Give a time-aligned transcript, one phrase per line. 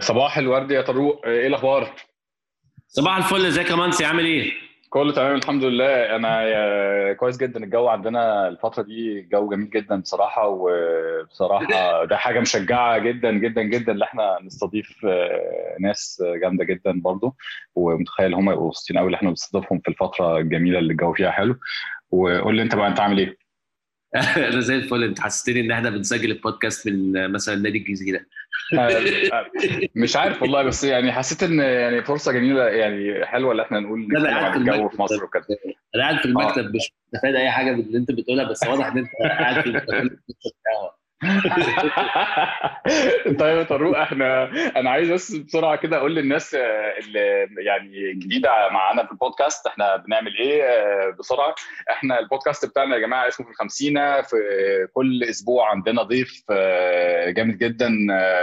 [0.00, 1.20] صباح الورد يا طارق.
[1.26, 1.90] إيه الاخبار؟
[2.88, 3.46] صباح الفل.
[3.46, 4.52] ازيك يا منسي عامل إيه؟
[4.90, 6.16] كله تمام الحمد لله.
[6.16, 7.64] أنا كويس جدا.
[7.64, 11.66] الجو عندنا الفترة دي جو جميل جدا بصراحة وبصراحة
[12.10, 17.36] ده حاجة مشجعة جدا جدا جدا ان إحنا نستضيف آه، ناس جامدة جدا برضو
[17.74, 21.56] ومتخيل هم يبقوا مبسوطين قوي اللي إحنا بنستضيفهم في الفترة الجميلة اللي الجو فيها حلو.
[22.10, 23.45] وقول لي انت بقى انت عامل إيه؟
[24.36, 28.20] أنا زي الفل أنت حسستني إن إحنا بنسجل البودكاست من مثلا نادي الجزيرة.
[28.78, 29.46] آه،
[30.02, 34.00] مش عارف والله بس يعني حسيت إن يعني فرصة جميلة يعني حلوة إن إحنا نقول
[34.00, 34.88] نتكلم قاعد في الجو.
[34.88, 35.46] في مصر وكده.
[35.94, 38.98] أنا قاعد في المكتب مش مستفاد أي حاجة من اللي أنت بتقولها بس واضح إن
[38.98, 40.18] أنت قاعد في المكتب.
[43.40, 43.62] طيب يا
[44.02, 49.66] إحنا أنا عايز بس بسرعة كده أقول للناس آه، اللي يعني جديدة معانا في البودكاست
[49.66, 51.54] إحنا بنعمل إيه آه، بسرعة.
[51.90, 54.36] إحنا البودكاست بتاعنا يا جماعة اسمه في الخمسينة في
[54.92, 57.88] كل أسبوع عندنا ضيف آه، جامد جدا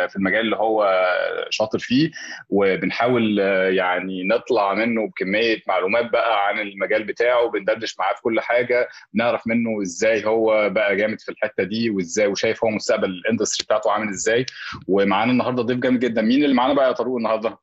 [0.10, 1.04] في المجال اللي هو
[1.49, 2.12] شاطر فيه
[2.49, 3.40] وبنحاول
[3.77, 9.48] يعني نطلع منه بكمية معلومات بقى عن المجال بتاعه بندردش معاه في كل حاجة نعرف
[9.48, 14.09] منه إزاي هو بقى جامد في الحتة دي وازاي وشايف هو مستقبل الاندستري بتاعته عامل
[14.09, 14.45] إزاي.
[14.87, 16.21] ومعانا النهارده ضيف جامد جدا.
[16.21, 17.57] مين اللي معانا بقى يا طارق النهارده؟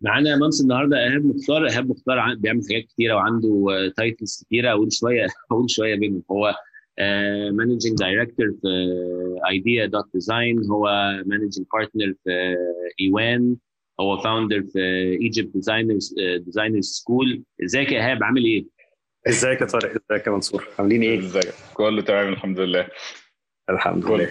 [0.00, 1.66] معانا يا منسي النهارده إيهاب مختار.
[1.66, 3.66] إيهاب مختار بيعمل حاجات كتيرة وعنده
[3.96, 4.70] titles كتيرة.
[4.70, 6.54] أقول شوية أقول شوية منهم هو
[7.52, 8.68] managing director في
[9.50, 10.88] Idea Dot Design هو
[11.26, 12.56] managing partner في
[13.00, 13.56] إيوان
[14.00, 14.78] هو founder في
[15.22, 18.66] Egypt Designers Designers School إزيك يا إيهاب؟ عامل إيه؟
[19.28, 22.88] إزيك يا طارق؟ إزيك يا منصور؟ عاملين إيه؟ إزيك؟ كله تمام الحمد لله.
[23.70, 24.04] الحمد.
[24.04, 24.30] لله.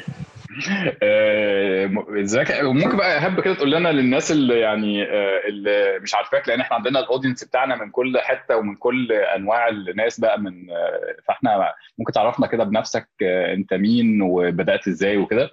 [1.03, 6.47] آه، ازيك؟ ممكن بقى احب كده تقول لنا للناس اللي يعني آه، اللي مش عارفاك
[6.47, 10.69] لأن إحنا عندنا ال audience بتاعنا من كل حتة ومن كل انواع الناس بقى من
[10.69, 15.49] آه، فاحنا ممكن تعرفنا كده بنفسك انت مين وبدأت إزاي وكده؟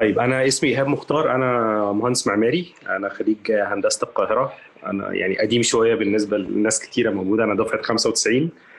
[0.00, 1.52] طيب أنا اسمي إيهاب مختار أنا
[1.92, 4.52] مهندس معماري أنا خريج هندسة القاهرة.
[4.86, 8.69] أنا يعني قديم شوية بالنسبة لناس كتيرة موجودة أنا دفعة 95 آه،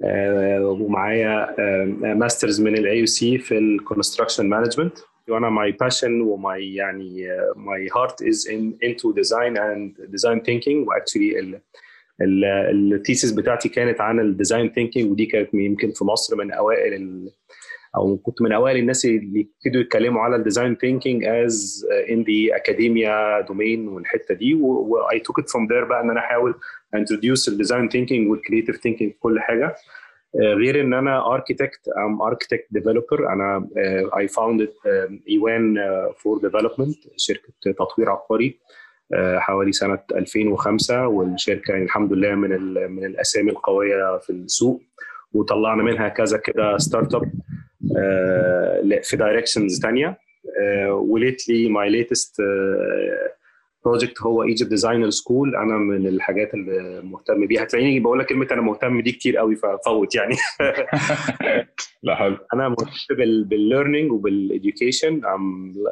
[0.00, 1.54] ومعايا
[2.14, 4.98] masters من ال AUC في ال construction management
[5.28, 10.88] وأنا my passion و my يعني my heart is in into design and design thinking
[10.88, 11.60] و actually
[12.22, 16.94] ال thesis بتاعتي كانت عن ال design thinking ودي كانت يمكن في مصر من أوائل
[16.94, 17.30] ال
[17.96, 22.56] أو كنت من أوائل الناس اللي ابتدوا يتكلموا على ال design thinking as in the
[22.56, 24.54] academia domain والحتة دي.
[24.54, 26.54] و I took it from there بقى إن أنا أحاول
[26.94, 29.74] introduce ال design thinking وال creative thinking في كل حاجة.
[30.42, 33.68] آه، غير إن أنا architect I'm architect developer أنا
[34.18, 34.72] I founded
[35.28, 35.76] إيوان
[36.18, 38.58] for development شركة تطوير عقاري
[39.14, 42.50] آه، حوالي سنة 2005 والشركة يعني الحمد لله من
[42.90, 44.82] من الأسامي القوية في السوق.
[45.32, 47.32] وطلعنا منها كذا كده start up
[47.98, 50.18] آه، في directions ثانية
[50.90, 52.36] و lately my latest
[53.84, 57.62] project هو Egypt Designer School أنا من الحاجات اللي مهتم بيها.
[57.62, 60.34] هتلاقيني بقول لك كلمة أنا مهتم دي كتير قوي ففوت يعني.
[62.02, 63.14] لا حلو أنا مهتم
[63.44, 65.20] بال learning وبال education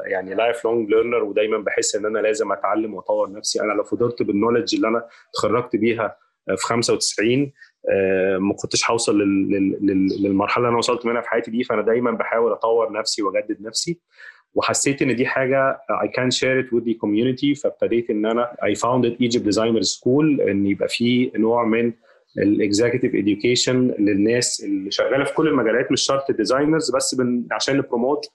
[0.04, 3.60] يعني life long learner ودايما بحس إن أنا لازم أتعلم وأطور نفسي.
[3.62, 6.16] أنا لو فضلت بال knowledge اللي أنا اتخرجت بيها
[6.56, 7.52] في 95
[7.90, 11.64] آه، ما كنتش هوصل لل- لل- لل- للمرحلة اللي أنا وصلت منها في حياتي دي.
[11.64, 14.00] فأنا دايما بحاول أطور نفسي وأجدد نفسي.
[14.54, 18.74] وحسيت إن دي حاجة I can share it with the community فابتديت إن أنا I
[18.78, 21.92] founded Egypt Designer School إن يبقى في نوع من
[22.38, 27.46] ال executive education للناس اللي شغالة في كل المجالات مش شرط ال designers بس بن
[27.52, 28.26] عشان ن promote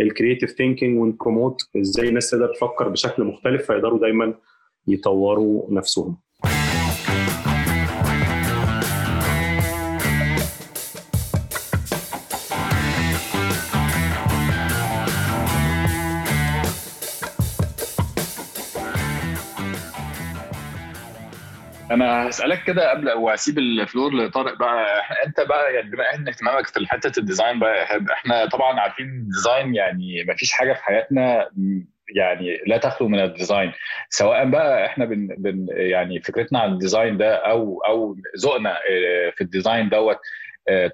[0.00, 4.34] ال creative thinking ون promote إزاي الناس تقدر تفكر بشكل مختلف فيقدروا دايما
[4.86, 6.16] يطوروا نفسهم.
[21.90, 24.86] أنا هسألك كده قبل واسيب ال floor لطارق بقى.
[25.26, 28.80] أنت بقى يعني بما ان اهتمامك في حتة ال design بقى يا إيهاب، إحنا طبعا
[28.80, 31.48] عارفين ال design يعني ما فيش حاجة في حياتنا
[32.16, 33.72] يعني لا تخلو من ال design.
[34.10, 39.30] سواء بقى إحنا بن بن يعني فكرتنا عن ال design ده أو أو ذوقنا آه،
[39.36, 40.18] في ال design دوت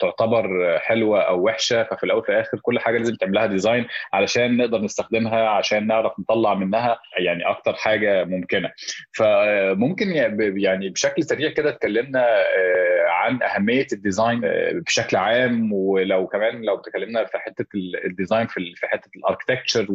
[0.01, 4.79] تعتبر حلوة أو وحشة ففي الأول وفي الآخر كل حاجة لازم تعملها design علشان نقدر
[4.81, 8.71] نستخدمها عشان نعرف نطلع منها يعني أكتر حاجة ممكنة.
[9.13, 10.11] فممكن
[10.57, 16.63] يعني بشكل سريع كده اتكلمنا آه، عن أهمية ال design آه، بشكل عام ولو كمان
[16.63, 19.87] لو تكلمنا في حتة ال- ال design في ال- في حتة ال architecture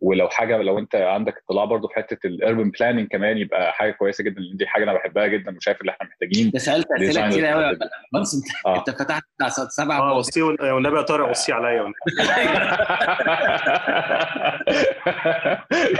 [0.00, 3.90] ولو حاجة لو أنت عندك اطلاع برضو في حتة ال urban planning كمان يبقى حاجة
[3.90, 7.28] كويسة جدا لأن دي حاجة أنا بحبها جدا وشايف إن إحنا محتاجين ده سألت أسئلة
[7.30, 7.78] كتير قوي
[8.14, 8.78] بس أنت آه.
[8.78, 11.82] أنت فتحت بتاع سبعه آه وصي والنبي يا طارق وصي عليا.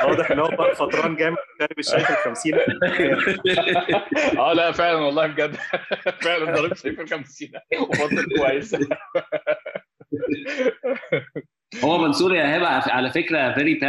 [0.05, 2.53] واضح إن هو بقى فطران جامد شارب الشاي في ال 50
[4.39, 5.57] آه لا فعلا والله بجد.
[6.25, 7.49] فعلا ضربت شايف ال 50
[7.81, 8.77] وفضل كويس.
[11.85, 13.81] هو منصور يا إيهاب على فكرة very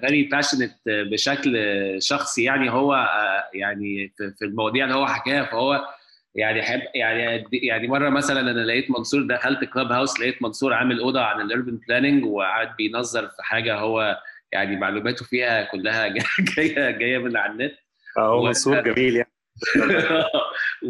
[0.00, 1.56] very passionate بشكل
[1.98, 5.88] شخصي يعني هو آه، يعني في المواضيع اللي هو حكاها فهو
[6.34, 11.20] يعني حب يعني يعني مرة مثلا أنا لقيت منصور دخلت Clubhouse لقيت منصور عامل أوضة
[11.20, 14.18] عن ال urban planning وقاعد بينظر في حاجة هو
[14.52, 16.08] يعني معلوماته فيها كلها
[16.56, 17.74] جاية جاية من على النت.
[18.18, 19.32] آه منصور جميل يعني.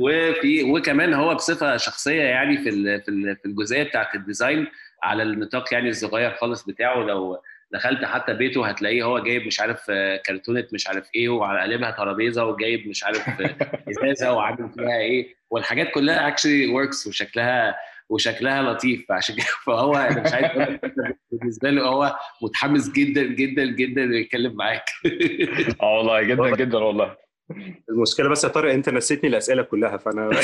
[0.03, 3.01] وفي وكمان هو بصفة شخصية يعني في
[3.37, 4.67] في الجزئية بتاعت ال design
[5.03, 7.39] على النطاق يعني الصغير خالص بتاعه لو
[7.73, 11.91] دخلت حتى بيته هتلاقيه هو جايب مش عارف آه، كرتونة مش عارف إيه وعلى قلبها
[11.91, 13.57] ترابيزة وجايب مش عارف آه،
[13.91, 17.77] إزازة وعامل فيها إيه والحاجات كلها actually works وشكلها
[18.09, 19.05] وشكلها لطيف.
[19.09, 24.05] فعشان كده فهو أنا مش عايز أقول لك بالنسبة له هو متحمس جدا جدا جدا
[24.05, 24.85] إنه يتكلم معاك.
[25.83, 27.17] آه والله جدا جدا والله.
[27.91, 30.31] المشكلة بس يا طارق أنت نسيتني الأسئلة كلها فأنا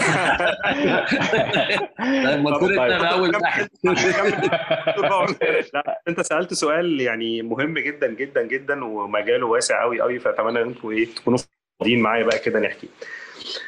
[2.61, 2.81] طيب.
[2.81, 3.69] انت أول واحد.
[6.09, 10.93] أنت سألت سؤال يعني مهم جدا جدا جدا ومجاله واسع قوي قوي فأتمنى إن أنتوا
[10.93, 11.39] إيه تكونوا
[11.81, 12.89] فاضيين معايا بقى كده نحكي.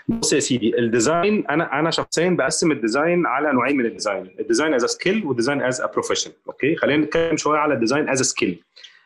[0.08, 3.93] بص يا سيدي ال design أنا أنا شخصيا بقسم ال design على نوعين من ال
[3.93, 7.79] design ال design as skill وال design as profession okay؟ خلينا نتكلم شوية على ال
[7.79, 8.62] design as skill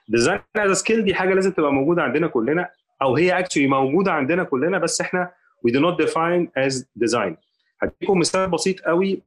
[0.08, 2.68] design as skill دي حاجة لازم تبقى موجودة عندنا كلنا
[3.02, 5.32] أو هي actually موجودة عندنا كلنا بس إحنا
[5.66, 6.74] we do not define as
[7.04, 7.34] design.
[7.82, 9.22] هديكم مثال بسيط قوي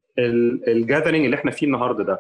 [0.68, 2.19] ال gathering اللي إحنا فيه النهارده ده.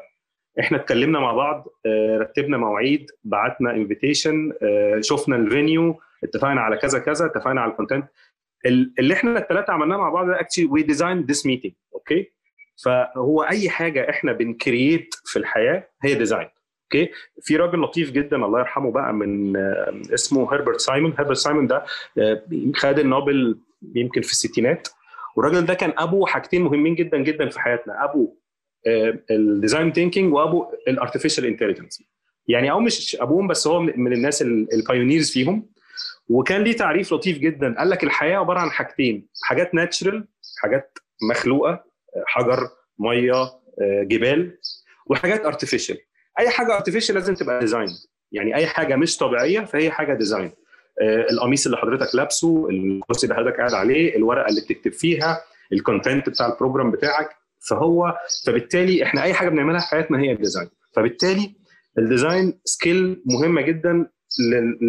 [0.59, 4.53] إحنا اتكلمنا مع بعض آه، رتبنا مواعيد بعتنا invitation
[5.01, 8.07] شفنا ال venue اتفقنا على كذا كذا اتفقنا على ال content
[8.99, 12.31] اللي إحنا الثلاثه عملناه مع بعض ده actually we design this meeting okay
[12.85, 16.47] فهو أي حاجة إحنا بن create في الحياة هي design
[16.93, 17.11] okay.
[17.41, 21.13] في راجل لطيف جدا الله يرحمه بقى من آه، اسمه هربرت سايمون.
[21.17, 21.85] هربرت سايمون ده
[22.17, 22.43] آه،
[22.75, 23.59] خد النوبل
[23.95, 24.87] يمكن في الستينات.
[25.35, 28.03] والراجل ده كان أبو حاجتين مهمين جدا جدا في حياتنا.
[28.03, 28.37] أبو
[29.31, 32.03] ال design thinking وأبو ال artificial intelligence
[32.47, 35.69] يعني أو مش أبوهم بس هو من الناس ال pioneers فيهم.
[36.29, 37.75] وكان ليه تعريف لطيف جدا.
[37.77, 39.27] قال لك الحياة عبارة عن حاجتين.
[39.43, 40.27] حاجات natural
[40.61, 40.97] حاجات
[41.31, 41.83] مخلوقة
[42.27, 42.69] حجر
[42.99, 43.33] مية
[43.81, 44.57] آه، جبال
[45.05, 45.97] وحاجات artificial
[46.39, 47.87] أي حاجة artificial لازم تبقى design
[48.31, 50.51] يعني أي حاجة مش طبيعية فهي حاجة design
[51.01, 55.41] آه، القميص اللي حضرتك لابسه الكرسي اللي حضرتك قاعد عليه الورقة اللي بتكتب فيها
[55.73, 57.29] ال content بتاع ال program بتاعك
[57.69, 61.55] فهو فبالتالي إحنا أي حاجة بنعملها في حياتنا هي ال design فبالتالي
[61.97, 64.07] ال design skill مهمة جدا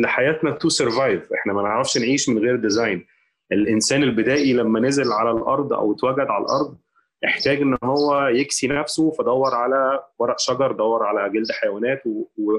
[0.03, 3.07] لحياتنا to survive إحنا ما نعرفش نعيش من غير design
[3.53, 6.79] الإنسان البدائي لما نزل على الأرض أو اتوجد على الأرض
[7.25, 12.11] احتاج إن هو يكسي نفسه فدور على ورق شجر دور على جلد حيوانات و...
[12.39, 12.53] و...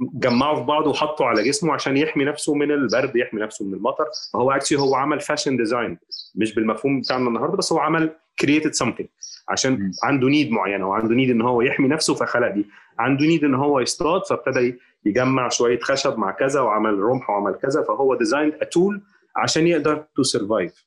[0.00, 4.04] جمعه في بعض وحطه على جسمه عشان يحمي نفسه من البرد يحمي نفسه من المطر.
[4.32, 5.98] فهو actually هو عمل fashion design
[6.34, 9.08] مش بالمفهوم بتاعنا النهارده بس هو عمل created something
[9.48, 9.90] عشان م.
[10.04, 12.66] عنده need معينة وعنده need إن هو يحمي نفسه فخلق دي.
[12.98, 17.82] عنده need إن هو يصطاد فابتدى يجمع شوية خشب مع كذا وعمل رمح وعمل كذا
[17.82, 19.02] فهو design a tool
[19.36, 20.86] عشان يقدر to survive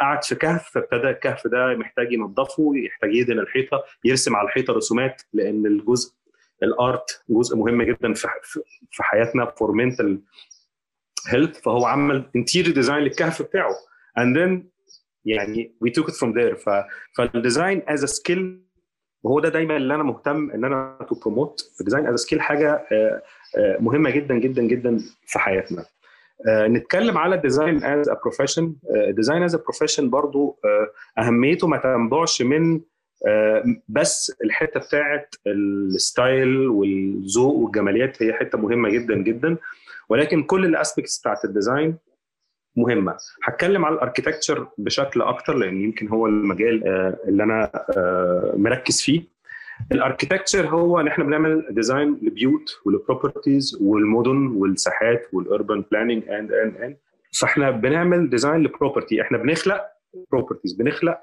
[0.00, 5.22] قعد في كهف فابتدى الكهف ده محتاج ينظفه يحتاج يدهن الحيطة يرسم على الحيطة رسومات
[5.32, 6.14] لأن الجزء
[6.62, 8.28] ال art جزء مهم جدا في
[8.90, 10.22] في حياتنا for mental
[11.28, 13.74] health فهو عمل interior design للكهف بتاعه.
[14.18, 14.72] And then
[15.24, 16.54] يعني we took it from there.
[16.54, 16.70] ف
[17.16, 18.62] فال design as skill
[19.22, 22.86] وهو ده دايما اللي أنا مهتم إن أنا to promote ال design as skill حاجة
[22.92, 23.22] آه،
[23.58, 25.80] آه، مهمة جدا جدا جدا في حياتنا.
[25.80, 25.86] آه،
[26.48, 31.66] نتكلم على ال design as a profession ال design as a profession برضو آه، أهميته
[31.68, 32.80] ما تنبعش من
[33.26, 38.22] آه، بس الحتة بتاعت ال style والذوق والجماليات.
[38.22, 39.56] هي حتة مهمة جدا جدا
[40.08, 41.96] ولكن كل ال aspects بتاعت ال design
[42.76, 43.16] مهمة.
[43.44, 49.00] هتكلم على ال architecture بشكل أكتر لأن يمكن هو المجال آه، اللي أنا آه، مركز
[49.02, 49.32] فيه.
[49.92, 56.28] ال architecture هو إن إحنا بنعمل design لبيوت ول properties والمدن والساحات وال urban planning
[56.28, 56.96] and and and
[57.40, 59.82] فإحنا بنعمل design ل property إحنا بنخلق
[60.32, 61.18] properties بنخلق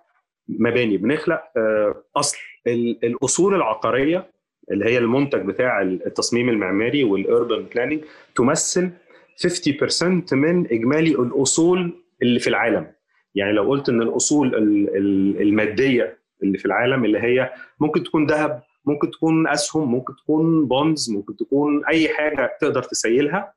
[0.49, 2.37] مباني بنخلق آه، أصل.
[2.67, 4.31] ال- الأصول العقارية
[4.71, 8.03] اللي هي المنتج بتاع التصميم المعماري وال urban planning
[8.35, 8.89] تمثل
[9.37, 12.87] 50% من إجمالي الأصول اللي في العالم.
[13.35, 18.25] يعني لو قلت إن الأصول ال- ال- المادية اللي في العالم اللي هي ممكن تكون
[18.27, 23.53] ذهب ممكن تكون أسهم ممكن تكون bonds ممكن تكون أي حاجة تقدر تسيلها.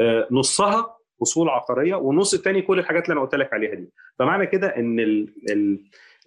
[0.00, 3.92] آه، نصها أصول عقارية والنص الثاني كل الحاجات اللي أنا قلت لك عليها دي.
[4.18, 5.26] فمعنى كده إن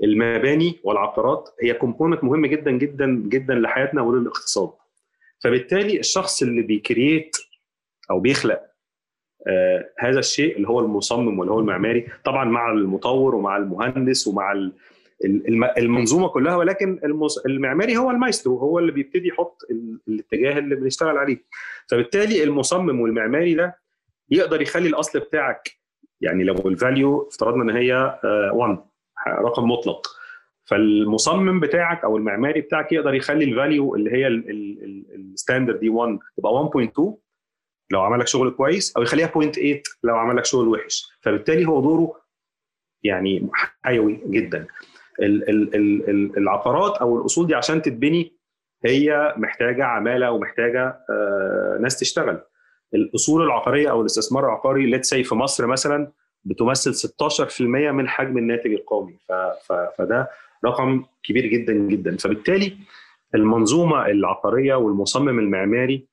[0.04, 4.70] المباني والعقارات هي component مهم جدا جدا جدا لحياتنا وللاقتصاد.
[5.44, 7.38] فبالتالي الشخص اللي بي create
[8.12, 8.62] أو بيخلق
[9.48, 14.52] آه هذا الشيء اللي هو المصمم واللي هو المعماري طبعا مع المطور ومع المهندس ومع
[15.78, 17.00] المنظومة كلها ولكن
[17.46, 19.62] المعماري هو المايسترو هو اللي بيبتدي يحط
[20.08, 21.44] الاتجاه اللي بنشتغل عليه.
[21.88, 23.80] فبالتالي المصمم والمعماري ده
[24.30, 25.72] يقدر يخلي الأصل بتاعك
[26.22, 28.20] يعني لو ال value افترضنا إن هي
[28.54, 30.08] 1 آه، رقم مطلق.
[30.66, 36.20] فالمصمم بتاعك أو المعماري بتاعك يقدر يخلي ال value اللي هي ال standard دي 1
[36.38, 37.02] تبقى 1.2
[37.92, 41.12] لو عمل لك شغل كويس أو يخليها 0.8 لو عمل لك شغل وحش.
[41.22, 42.22] فبالتالي هو دوره
[43.04, 43.50] يعني
[43.84, 44.68] حيوي جدا.
[46.38, 48.40] العقارات أو الأصول دي عشان تتبني
[48.86, 52.42] هي محتاجة عمالة ومحتاجة آه، ناس تشتغل.
[52.94, 56.12] الأصول العقارية أو الاستثمار العقاري let's في مصر مثلا
[56.44, 59.18] بتمثل 16% من حجم الناتج القومي.
[59.98, 60.30] فده
[60.66, 62.18] رقم كبير جدا جدا.
[62.18, 62.78] فبالتالي
[63.36, 66.08] المنظومة العقارية والمصمم المعماري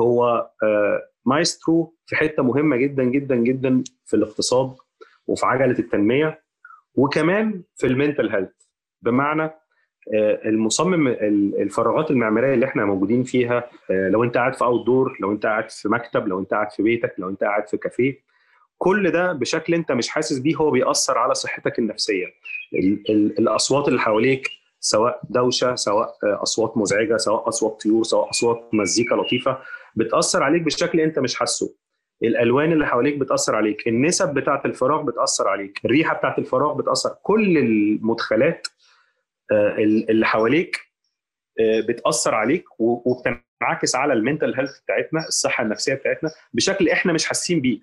[0.00, 4.74] هو آه، مايسترو في حتة مهمة جدا جدا جدا في الاقتصاد
[5.26, 6.42] وفي عجلة التنمية.
[7.00, 8.50] وكمان في ال mental health.
[9.02, 9.42] بمعنى
[10.14, 11.08] آه، المصمم
[11.58, 15.70] الفراغات المعمارية اللي إحنا موجودين فيها آه، لو انت قاعد في outdoor لو انت قاعد
[15.70, 18.18] في مكتب لو انت قاعد في بيتك لو انت قاعد في كافيه
[18.78, 22.26] كل ده بشكل انت مش حاسس بيه هو بيأثر على صحتك النفسية.
[23.38, 24.48] الأصوات اللي حواليك
[24.80, 29.58] سواء دوشة سواء آه، أصوات مزعجة سواء أصوات طيور سواء أصوات مزيكا لطيفة
[29.96, 31.74] بتأثر عليك بشكل انت مش حاسه.
[32.22, 37.58] الألوان اللي حواليك بتأثر عليك النسب بتاعة الفراغ بتأثر عليك الريحة بتاعة الفراغ بتأثر كل
[37.58, 38.66] المدخلات
[39.52, 40.80] آه، اللي حواليك
[41.60, 47.60] آه، بتأثر عليك وبتنعكس على المنتل هيلث بتاعتنا الصحة النفسية بتاعتنا بشكل إحنا مش حاسين
[47.60, 47.78] بيه.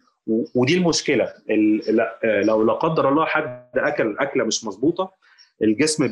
[0.56, 1.24] ودي المشكلة.
[1.24, 5.12] آه، لو لا قدر الله حد أكل أكلة مش مظبوطة
[5.62, 6.08] الجسم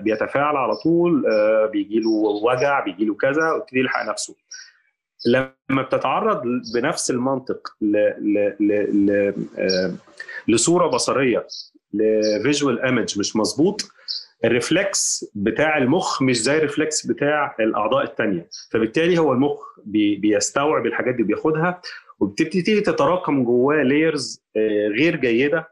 [0.00, 1.24] بيتفاعل على طول
[1.72, 2.10] بيجي له
[2.44, 4.36] وجع بيجي له كذا ويبتدي يلحق نفسه.
[5.26, 6.42] لما بتتعرض
[6.74, 8.72] بنفس المنطق ل ل ل
[9.06, 9.34] ل
[10.48, 11.46] لصورة بصرية
[11.94, 13.82] ل visual image مش مظبوط
[14.44, 20.16] ال reflex بتاع المخ مش زي ال reflex بتاع الأعضاء الثانية فبالتالي هو المخ بي
[20.16, 21.80] بيستوعب الحاجات دي بياخدها
[22.20, 25.68] وبتبتدي تتراكم جواه layers آه، غير جيدة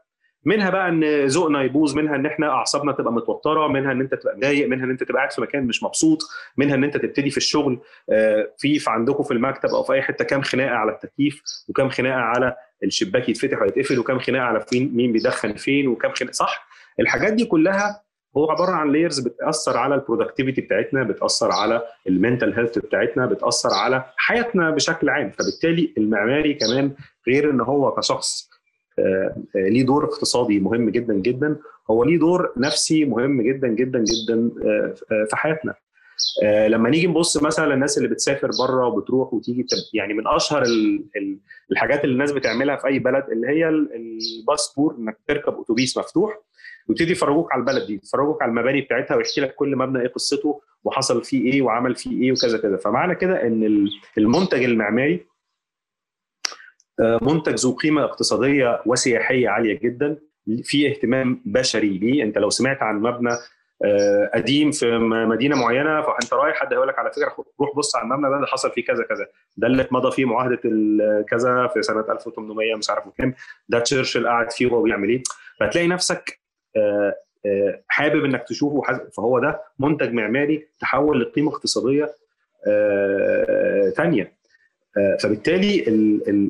[0.49, 4.37] منها بقى إن ذوقنا يبوظ منها إن إحنا أعصابنا تبقى متوترة منها إن أنت تبقى
[4.37, 6.19] مضايق منها إن أنت تبقى قاعد في مكان مش مبسوط
[6.57, 7.79] منها إن أنت تبتدي في الشغل
[8.11, 11.89] آه، في في عندكم في المكتب أو في أي حتة كام خناقة على التكييف وكام
[11.89, 16.67] خناقة على الشباك يتفتح ويتقفل وكام خناقة على فين مين بيدخن فين وكام خناقة صح؟
[16.99, 18.01] الحاجات دي كلها
[18.37, 23.25] هو عبارة عن layers بتأثر على ال productivity بتاعتنا بتأثر على ال mental health بتاعتنا
[23.25, 26.91] بتأثر على حياتنا بشكل عام فبالتالي المعماري كمان
[27.27, 28.48] غير إن هو كشخص
[29.55, 31.57] ليه دور اقتصادي مهم جدا جدا.
[31.91, 34.93] هو ليه دور نفسي مهم جدا جدا جدا آه،
[35.29, 35.73] في حياتنا.
[36.67, 40.63] لما نيجي نبص مثلا الناس اللي بتسافر بره وبتروح وتيجي يعني من أشهر
[41.71, 46.39] الحاجات اللي الناس بتعملها في أي بلد اللي هي الباس تور إنك تركب أتوبيس مفتوح
[46.89, 50.61] ويبتدي يفرجوك على البلد دي يفرجوك على المباني بتاعتها ويحكي لك كل مبنى إيه قصته
[50.83, 52.77] وحصل فيه إيه وعمل فيه إيه وكذا كذا.
[52.77, 53.87] فمعنى كده إن
[54.17, 55.25] المنتج المعماري
[57.21, 60.17] منتج ذو قيمة اقتصادية وسياحية عالية جدا
[60.63, 62.23] في اهتمام بشري بيه.
[62.23, 63.31] انت لو سمعت عن مبنى
[63.85, 68.03] آه، قديم في مدينة معينة فانت رايح حد هيقول لك على فكرة روح بص على
[68.03, 69.27] المبنى ده اللي حصل فيه كذا كذا.
[69.57, 70.55] ده اللي اتمضى فيه معاهدة
[71.29, 73.33] كذا في سنة 1800 مش عارف كام
[73.69, 75.23] ده تشرشل قاعد فيه وهو بيعمل إيه.
[75.59, 76.39] فهتلاقي نفسك
[76.77, 77.15] آه،
[77.45, 82.15] آه، حابب انك تشوفه فهو ده منتج معماري تحول لقيمة اقتصادية
[83.97, 84.38] ثانية
[85.23, 85.83] فبالتالي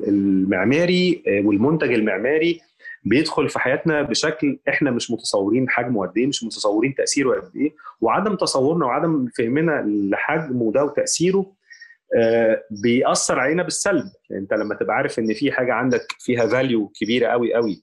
[0.08, 2.60] المعماري آه، والمنتج المعماري
[3.04, 7.74] بيدخل في حياتنا بشكل إحنا مش متصورين حجمه قد إيه مش متصورين تأثيره قد إيه
[8.00, 11.52] وعدم تصورنا وعدم فهمنا لحجمه ده وتأثيره
[12.16, 14.04] آه، بيأثر علينا بالسلب.
[14.30, 17.82] يعني انت لما تبقى عارف إن في حاجة عندك فيها value كبيرة قوي قوي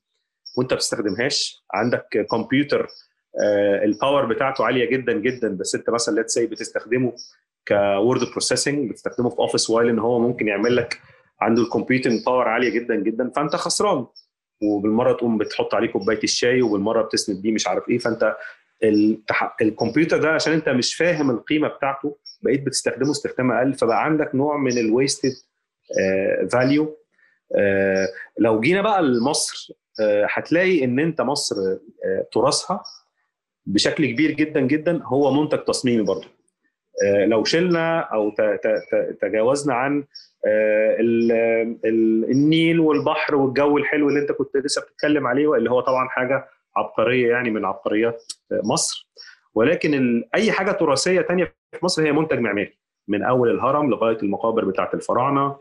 [0.57, 2.87] وانت ما بتستخدمهاش عندك كمبيوتر
[3.83, 7.13] ال power بتاعته عالية جدا جدا بس انت مثلا say بتستخدمه
[7.67, 10.99] ك word processing بتستخدمه في office while إن هو ممكن يعمل لك
[11.41, 14.05] عنده ال computing power عالية جدا جدا فأنت خسران.
[14.63, 18.35] وبالمرة تقوم بتحط عليه كوباية الشاي وبالمرة بتسند بيه مش عارف إيه فأنت
[19.61, 24.57] الكمبيوتر ده عشان أنت مش فاهم القيمة بتاعته بقيت بتستخدمه استخدام أقل فبقى عندك نوع
[24.57, 25.33] من ال wasted
[26.51, 26.97] value
[27.55, 28.07] آه،
[28.39, 31.55] لو جينا بقى لمصر آه، هتلاقي إن أنت مصر
[32.05, 32.83] آه، تراثها
[33.65, 36.36] بشكل كبير جدا جدا هو منتج تصميمي برضه.
[37.03, 38.35] لو شلنا أو
[39.21, 40.03] تجاوزنا عن
[42.31, 47.29] النيل والبحر والجو الحلو اللي أنت كنت لسه بتتكلم عليه اللي هو طبعا حاجة عبقرية
[47.31, 49.09] يعني من عبقريات مصر.
[49.55, 52.77] ولكن أي حاجة تراثية تانية في مصر هي منتج معماري
[53.07, 55.41] من أول الهرم لغاية المقابر بتاعة الفراعنة.
[55.41, 55.59] آه،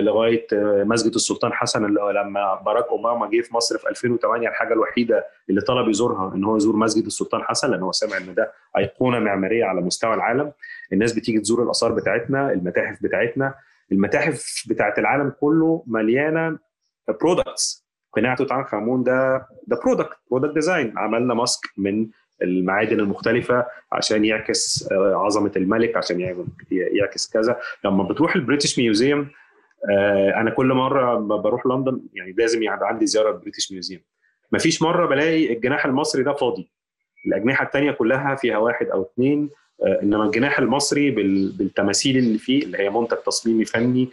[0.00, 4.72] لغاية آه، مسجد السلطان حسن اللي لما باراك أوباما جه في مصر في 2008 الحاجة
[4.72, 8.52] الوحيدة اللي طلب يزورها إن هو يزور مسجد السلطان حسن لأن هو سمع إن ده
[8.78, 10.52] أيقونة معمارية على مستوى العالم.
[10.92, 13.54] الناس بتيجي تزور الآثار بتاعتنا المتاحف بتاعتنا.
[13.92, 16.58] المتاحف بتاعت العالم كله مليانة
[17.20, 22.08] products قناع توت عنخ آمون ده ده product product design عملنا mask من
[22.42, 26.20] المعادن المختلفة عشان يعكس آه، عظمة الملك عشان
[26.70, 27.56] يعكس كذا.
[27.84, 29.28] لما بتروح ال British Museum
[29.90, 34.02] آه، أنا كل مرة بروح لندن يعني لازم يبقى عندي زيارة ال British Museum.
[34.52, 36.70] مفيش مرة بلاقي الجناح المصري ده فاضي.
[37.26, 39.50] الأجنحة الثانية كلها فيها واحد أو اثنين
[39.86, 44.08] آه، إنما الجناح المصري بالتماثيل اللي فيه اللي هي منتج تصميمي فني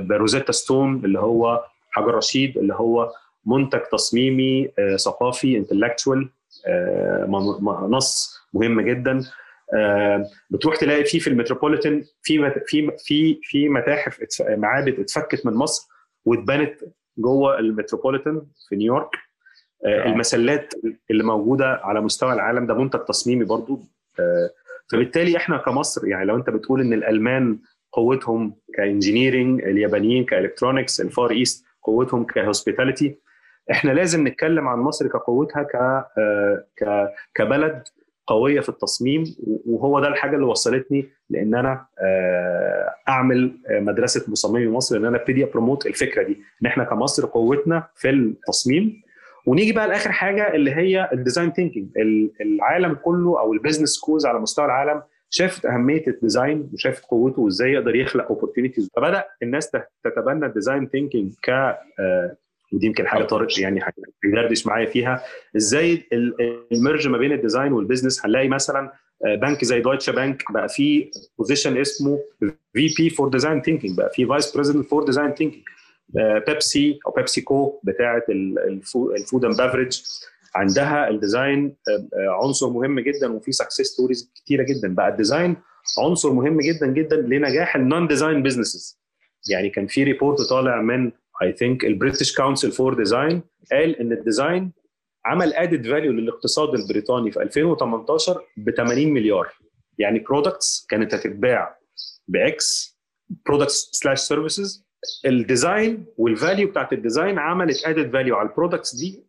[0.00, 3.12] بروزيتا ستون اللي هو حجر رشيد اللي هو
[3.46, 4.68] منتج تصميمي
[5.04, 6.28] ثقافي انتلكتشوال
[7.88, 9.20] نص مهم جدا.
[9.74, 15.88] آه، بتروح تلاقي فيه في المتروبوليتان في في في في متاحف معابد اتفكت من مصر
[16.24, 16.74] واتبنت
[17.18, 19.16] جوه المتروبوليتان في نيويورك.
[19.86, 20.74] آه، المسلات
[21.10, 23.80] اللي موجودة على مستوى العالم ده منتج تصميمي برضو.
[24.92, 27.58] فبالتالي إحنا كمصر يعني لو أنت بتقول إن الألمان
[27.92, 33.16] قوتهم ك engineering اليابانيين ك electronics ال Far East قوتهم ك hospitality
[33.70, 35.76] إحنا لازم نتكلم عن مصر كقوتها ك
[36.78, 37.82] ك كبلد
[38.26, 39.24] قوية في التصميم
[39.66, 45.44] وهو ده الحاجة اللي وصلتني لإن أنا آه، أعمل مدرسة مصممي مصر إن أنا أبتدي
[45.44, 49.02] أ promote الفكرة دي إن إحنا كمصر قوتنا في التصميم.
[49.46, 51.88] ونيجي بقى لآخر حاجة اللي هي ال design thinking
[52.40, 57.42] العالم كله أو ال business schools على مستوى العالم شافت أهمية ال design وشافت قوته
[57.42, 59.70] وإزاي يقدر يخلق opportunities فبدأ الناس
[60.04, 62.36] تتبنى ال design thinking ك آه،
[62.72, 63.80] ودي يمكن حاجة طارق يعني
[64.24, 65.24] هيدردش معايا فيها.
[65.56, 66.08] إزاي
[66.72, 68.92] ال merge ما بين ال design وال business هنلاقي مثلا
[69.26, 72.18] آه، بنك زي دويتشا بانك بقى في position اسمه
[72.72, 75.64] VP for design thinking بقى في vice president for design thinking
[76.46, 80.00] بيبسي أو بيبسي كو بتاعه ال food and beverage
[80.54, 84.94] عندها ال design آه، آه، عنصر مهم جدا وفي success stories كتيرة جدا.
[84.94, 85.56] بقى ال design
[85.98, 89.02] عنصر مهم جدا جدا لنجاح ال non-design businesses
[89.50, 94.12] يعني كان في report طالع من I think ال British Council for Design قال إن
[94.12, 94.72] ال design
[95.24, 99.48] عمل added value للاقتصاد البريطاني في 2018 ب 80 مليار.
[99.98, 101.78] يعني products كانت هتتباع
[102.28, 102.98] باكس
[103.46, 104.86] products slash services
[105.26, 109.24] ال design وال value بتاعت ال design عملت added value على ال products دي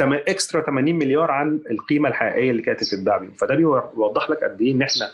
[0.00, 3.32] extra 80 مليار عن القيمة الحقيقية اللي كانت هتتباع بيهم.
[3.32, 5.10] فده بيوضح لك قد إيه إن إحنا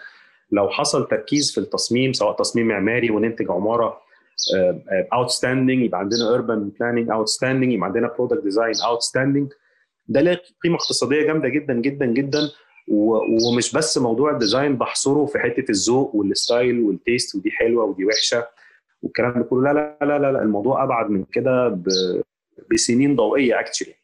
[0.53, 4.00] لو حصل تركيز في التصميم سواء تصميم معماري وننتج عمارة
[5.12, 9.55] outstanding يبقى عندنا urban planning outstanding يبقى عندنا product design outstanding.
[10.09, 12.40] ده له قيمة اقتصادية جامدة جدا جدا جدا.
[12.88, 17.85] ومش بس موضوع ال design بحصره في حتة الذوق وال style وال taste ودي حلوة
[17.85, 18.46] ودي وحشة
[19.03, 19.72] والكلام ده كله.
[19.72, 21.79] لا لا لا لا, لا الموضوع أبعد من كده
[22.70, 23.95] بسنين ضوئية actually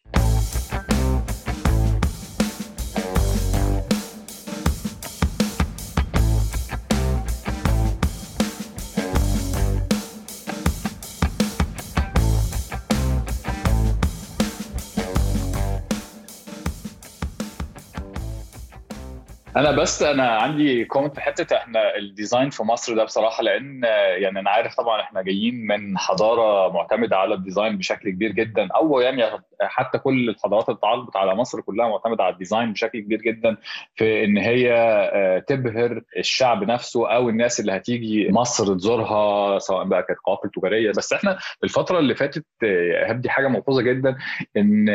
[19.56, 23.80] أنا بس أنا عندي comment في حتة إحنا ال design في مصر ده بصراحة لأن
[24.16, 28.68] يعني أنا عارف طبعا إحنا جايين من حضارة معتمدة على ال design بشكل كبير جدا
[28.76, 29.22] أو يعني
[29.62, 33.56] حتى كل الحضارات اللي اتعرضت على مصر كلها معتمدة على ال design بشكل كبير جدا
[33.94, 34.72] في إن هي
[35.12, 40.90] آه، تبهر الشعب نفسه أو الناس اللي هتيجي مصر تزورها سواء بقى كانت قوافل تجارية.
[40.90, 44.16] بس إحنا الفترة اللي فاتت آه، دي حاجة ملحوظه جدا
[44.56, 44.86] إن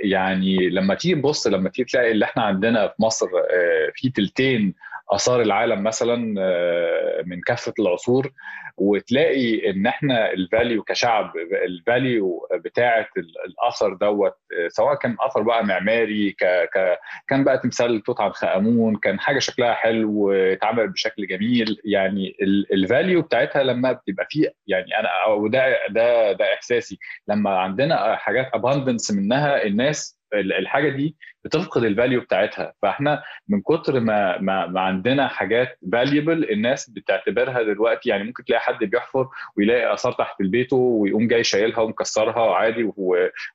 [0.00, 4.74] يعني لما تيجي تبص لما تيجي تلاقي اللي إحنا عندنا في مصر آه، في تلتين
[5.12, 8.32] آثار العالم مثلا آه، من كافة العصور
[8.76, 11.32] وتلاقي إن إحنا ال value كشعب
[11.64, 13.06] ال value بتاعه
[13.46, 18.44] الأثر دوت آه، سواء كان أثر بقى معماري ك ك كان بقى تمثال توت عنخ
[18.44, 21.80] آمون كان حاجة شكلها حلو واتعمل بشكل جميل.
[21.84, 22.36] يعني
[22.72, 26.98] ال value بتاعتها لما بتبقى فيه يعني أنا وده ده ده إحساسي.
[27.28, 32.72] لما عندنا حاجات abundance منها الناس الحاجة دي بتفقد ال value بتاعتها.
[32.82, 38.60] فاحنا من كتر ما ما, ما عندنا حاجات valuable الناس بتعتبرها دلوقتي يعني ممكن تلاقي
[38.60, 42.92] حد بيحفر ويلاقي آثار تحت بيته ويقوم جاي شايلها ومكسرها عادي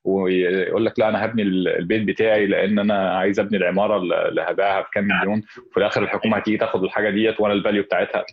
[0.04, 5.08] ويقول لك لا أنا هبني البيت بتاعي لأن أنا عايز أبني العمارة اللي هبيعها بكام
[5.08, 5.41] مليون.
[5.69, 8.26] وفي الآخر الحكومة هتيجي تاخد الحاجة ديت وأنا ال value بتاعتها.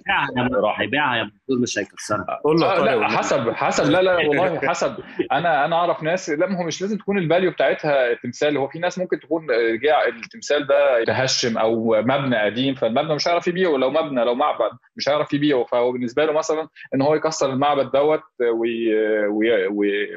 [0.77, 2.41] هيبيعها يا دكتور مش هيكسرها.
[2.45, 3.91] قول له آه لا حسب حسب.
[3.93, 4.97] لا لا والله حسب.
[5.33, 8.57] أنا أنا أعرف ناس لا هو مش لازم تكون ال value بتاعتها تمثال.
[8.57, 13.49] هو في ناس ممكن تكون رجع التمثال ده تهشم أو مبنى قديم فالمبنى مش هيعرف
[13.49, 13.77] يبيعه.
[13.77, 15.65] لو مبنى لو معبد مش هيعرف يبيعه.
[15.65, 18.23] فهو بالنسبة له مثلا إن هو يكسر المعبد دوت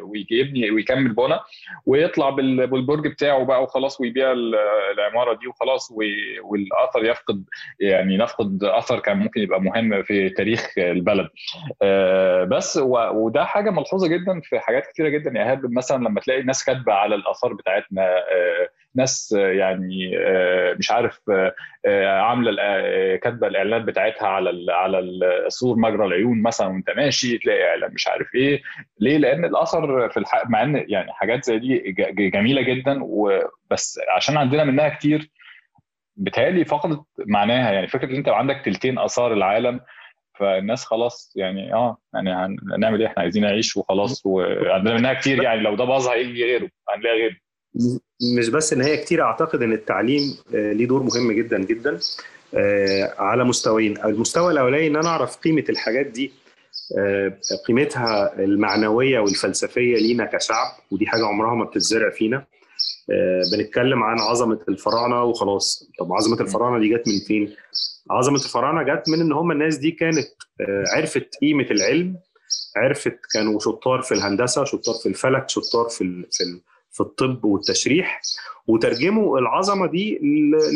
[0.02, 1.40] ويبني ويكمل بنى
[1.86, 4.32] ويطلع بالبرج بتاعه بقى وخلاص ويبيع
[4.98, 5.92] العمارة دي وخلاص
[6.44, 7.44] والاثر يفقد
[7.80, 11.28] يعني نفقد اثر كان ممكن يبقى مهم في تاريخ البلد.
[12.52, 12.78] بس
[13.14, 15.32] وده حاجة ملحوظة جدا في حاجات كثيره جدا.
[15.40, 18.24] يا ايهاب مثلا لما تلاقي ناس كاتبة على الآثار بتاعتنا
[18.96, 20.12] ناس يعني
[20.80, 21.20] مش عارف
[22.06, 22.56] عاملة
[23.18, 28.36] كاتبة الاعلانات بتاعتها على على السور مجرى العيون مثلا وأنت ماشي تلاقي إعلان مش عارف
[28.36, 28.62] إيه.
[29.00, 31.96] ليه؟ لأن الأثر في الحق مع إن يعني حاجات زي دي
[32.30, 35.30] جميلة جدا وبس عشان عندنا منها كتير
[36.18, 37.72] بتهيألي فقدت معناها.
[37.72, 39.80] يعني فكرة إن أنت عندك تلتين آثار العالم
[40.40, 44.26] فالناس خلاص يعني آه يعني هنعمل إيه؟ إحنا عايزين نعيش وخلاص.
[44.26, 47.36] وعندنا منها كتير يعني لو ده باظ هيجي غيره؟ هنلاقي غيره.
[48.22, 52.00] مش بس إن هي كتير أعتقد إن التعليم ليه دور مهم جدا جدا
[53.18, 53.98] على مستويين.
[54.06, 56.32] المستوى الأولاني إن أنا أعرف قيمة الحاجات دي
[57.68, 62.46] قيمتها المعنوية والفلسفية لينا كشعب ودي حاجة عمرها ما بتتزرع فينا.
[63.54, 65.90] بنتكلم عن عظمة الفراعنة وخلاص.
[66.00, 67.56] طب عظمة الفراعنة دي جت من فين؟
[68.12, 70.28] عظمة الفراعنة جت من إن هم الناس دي كانت
[70.96, 72.16] عرفت قيمة العلم
[72.78, 76.44] عرفت كانوا شطار في الهندسة شطار في الفلك شطار في في
[76.96, 78.22] في الطب والتشريح
[78.68, 80.20] وترجموا العظمة دي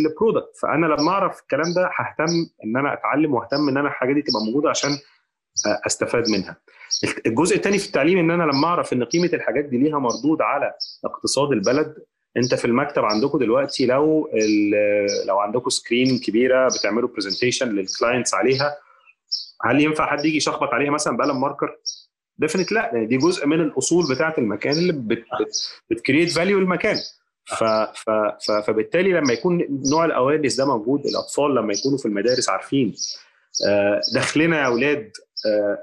[0.05, 4.21] لبرودكت فأنا لما أعرف الكلام ده ههتم إن أنا أتعلم واهتم إن أنا الحاجة دي
[4.21, 4.89] تبقى موجودة عشان
[5.87, 6.57] أستفاد منها.
[7.25, 10.73] الجزء الثاني في التعليم إن أنا لما أعرف إن قيمة الحاجات دي ليها مردود على
[11.05, 11.95] اقتصاد البلد.
[12.37, 14.29] أنت في المكتب عندكم دلوقتي لو
[15.27, 18.77] لو عندكم screen كبيرة بتعملوا presentation لل clients عليها
[19.65, 21.75] هل ينفع حد يجي يشخبط عليها مثلا بقلم marker؟
[22.39, 25.23] definitely لا دي جزء من الأصول بتاعة المكان اللي بت
[25.89, 26.97] بت create value المكان.
[27.45, 28.09] ف ف
[28.45, 32.93] ف فبالتالي لما يكون نوع ال awareness ده موجود الأطفال لما يكونوا في المدارس عارفين
[34.15, 35.11] دخلنا يا أولاد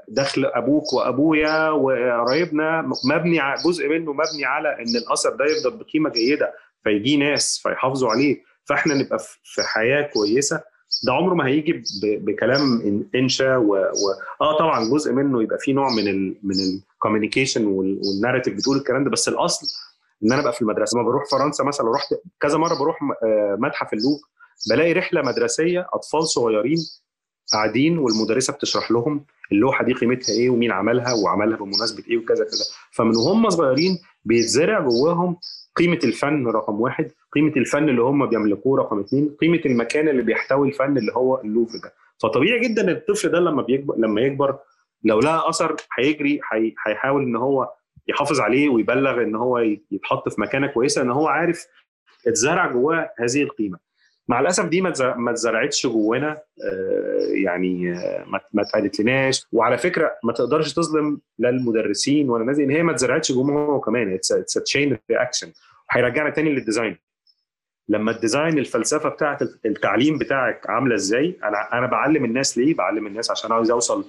[0.08, 6.54] دخل أبوك وأبويا وقرايبنا مبني جزء منه مبني على إن الأثر ده يفضل بقيمة جيدة
[6.84, 8.42] فيجي ناس فيحافظوا عليه.
[8.64, 10.60] فإحنا نبقى في حياة كويسة
[11.06, 12.82] ده عمره ما هيجي بكلام
[13.14, 13.74] إنشا و...
[13.74, 14.12] و...
[14.40, 16.34] آه طبعا جزء منه يبقى فيه نوع من ال...
[16.42, 16.54] من
[16.94, 18.00] الكوميونيكيشن وال...
[18.04, 19.66] والناريتيف بتقول الكلام ده بس الأصل
[20.24, 20.98] إن أنا أبقى في المدرسة.
[20.98, 22.98] لما بروح فرنسا مثلا رحت كذا مرة بروح
[23.58, 24.26] متحف اللوفر
[24.70, 26.78] بلاقي رحلة مدرسية أطفال صغيرين
[27.52, 32.64] قاعدين والمدرسة بتشرح لهم اللوحة دي قيمتها إيه ومين عملها وعملها بمناسبة إيه وكذا كذا.
[32.92, 35.36] فمن وهم صغيرين بيتزرع جواهم
[35.76, 37.10] قيمة الفن رقم واحد.
[37.36, 41.78] قيمة الفن اللي هم بيملكوه رقم اثنين قيمة المكان اللي بيحتوي الفن اللي هو اللوفر
[41.84, 41.92] ده.
[42.22, 44.58] فطبيعي جدا الطفل ده لما بيكبر لما يكبر
[45.04, 46.40] لو لقى أثر هيجري
[46.86, 47.72] هيحاول إن هو
[48.08, 49.58] يحافظ عليه ويبلغ إن هو
[49.90, 51.66] يتحط في مكانة كويسة إن هو عارف
[52.26, 53.78] اتزرع جواه هذه القيمة.
[54.28, 56.38] مع الأسف دي ما اتزرعتش جوانا
[57.44, 57.90] يعني
[58.52, 62.92] ما اتقالت لناش وعلى فكرة ما تقدرش تظلم لا المدرسين ولا الناس ان هي ما
[62.92, 65.52] اتزرعتش جواهم هو كمان it's chain reaction
[65.90, 66.96] هيرجعنا تاني لل design.
[67.88, 73.06] لما ال design الفلسفة بتاعت التعليم بتاعك عاملة إزاي؟ أنا أنا بعلم الناس ليه؟ بعلم
[73.06, 74.04] الناس عشان عاوز أوصل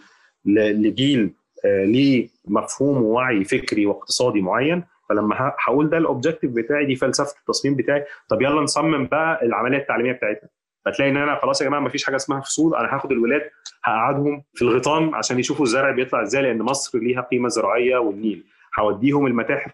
[0.45, 1.33] لجيل
[1.65, 4.83] ليه مفهوم ووعي فكري واقتصادي معين.
[5.09, 8.05] فلما هقول ده ال objective بتاعي دي فلسفة التصميم بتاعي.
[8.29, 10.49] طب يلا نصمم بقى العملية التعليمية بتاعتنا.
[10.85, 13.41] فتلاقي إن أنا خلاص يا جماعة ما فيش حاجة اسمها فصول أنا هاخد الولاد
[13.83, 18.45] هقعدهم في الغيطان عشان يشوفوا الزرع بيطلع إزاي لأن مصر ليها قيمة زراعية والنيل.
[18.79, 19.71] هوديهم المتاحف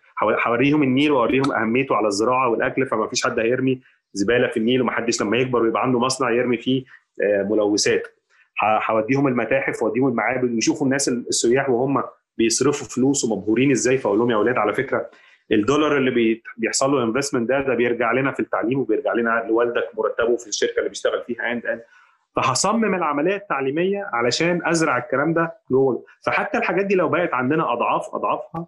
[0.48, 3.82] هوريهم النيل واوريهم أهميته على الزراعة والأكل فما فيش حد هيرمي
[4.14, 6.84] زبالة في النيل ومحدش لما يكبر ويبقى عنده مصنع يرمي فيه
[7.22, 8.08] ملوثات.
[8.64, 12.04] هوديهم المتاحف واوديهم المعابد ويشوفوا الناس السياح وهم
[12.38, 15.10] بيصرفوا فلوس ومبهورين إزاي فأقول لهم يا أولاد على فكرة
[15.52, 20.38] الدولار اللي بيحصل له investment ده ده بيرجع لنا في التعليم وبيرجع لنا لوالدك مرتبه
[20.38, 21.82] في الشركة اللي بيشتغل فيها and and
[22.36, 26.04] فهصمم العملية التعليمية علشان أزرع الكلام ده جوه.
[26.26, 28.68] فحتى الحاجات دي لو بقت عندنا أضعاف أضعافها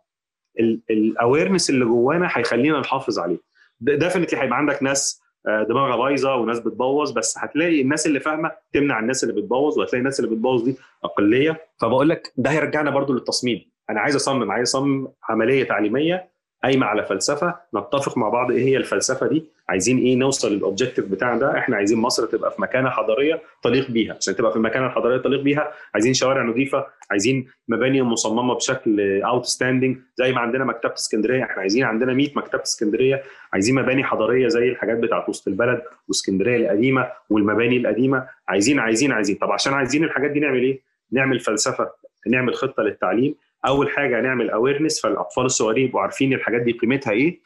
[0.89, 3.37] ال awareness اللي جوانا هيخلينا نحافظ عليه.
[3.79, 5.21] definitely هيبقى عندك ناس
[5.69, 10.19] دماغها بايظة وناس بتبوظ بس هتلاقي الناس اللي فاهمة تمنع الناس اللي بتبوظ وهتلاقي الناس
[10.19, 11.61] اللي بتبوظ دي أقلية.
[11.81, 13.71] فبقول لك ده هيرجعنا برضو للتصميم.
[13.89, 16.29] أنا عايز أصمم عايز أصمم عملية تعليمية
[16.65, 21.05] قايمة على فلسفة نتفق مع بعض إيه هي الفلسفة دي عايزين إيه نوصل لل objective
[21.05, 24.13] بتاعنا ده إحنا عايزين مصر تبقى في مكانة حضارية تليق بيها.
[24.13, 29.97] عشان تبقى في المكانه الحضاريه تليق بيها عايزين شوارع نظيفة عايزين مباني مصممة بشكل outstanding
[30.15, 33.23] زي ما عندنا مكتبة اسكندرية إحنا عايزين عندنا 100 مكتبة اسكندرية.
[33.53, 38.27] عايزين مباني حضارية زي الحاجات بتاعت وسط البلد واسكندرية القديمة والمباني القديمة.
[38.47, 39.35] عايزين عايزين عايزين.
[39.35, 41.89] طب عشان عايزين الحاجات دي نعمل إيه؟ نعمل فلسفة
[42.27, 43.35] نعمل خطة للتعليم.
[43.67, 47.39] أول حاجة نعمل awareness فالأطفال الصغيرين يبقوا عارفين الحاجات دي قيمتها إيه.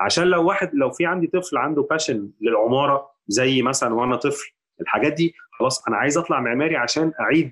[0.00, 5.12] عشان لو واحد لو في عندي طفل عنده passion للعمارة زي مثلا وأنا طفل الحاجات
[5.12, 7.50] دي خلاص أنا عايز أطلع معماري عشان أعيد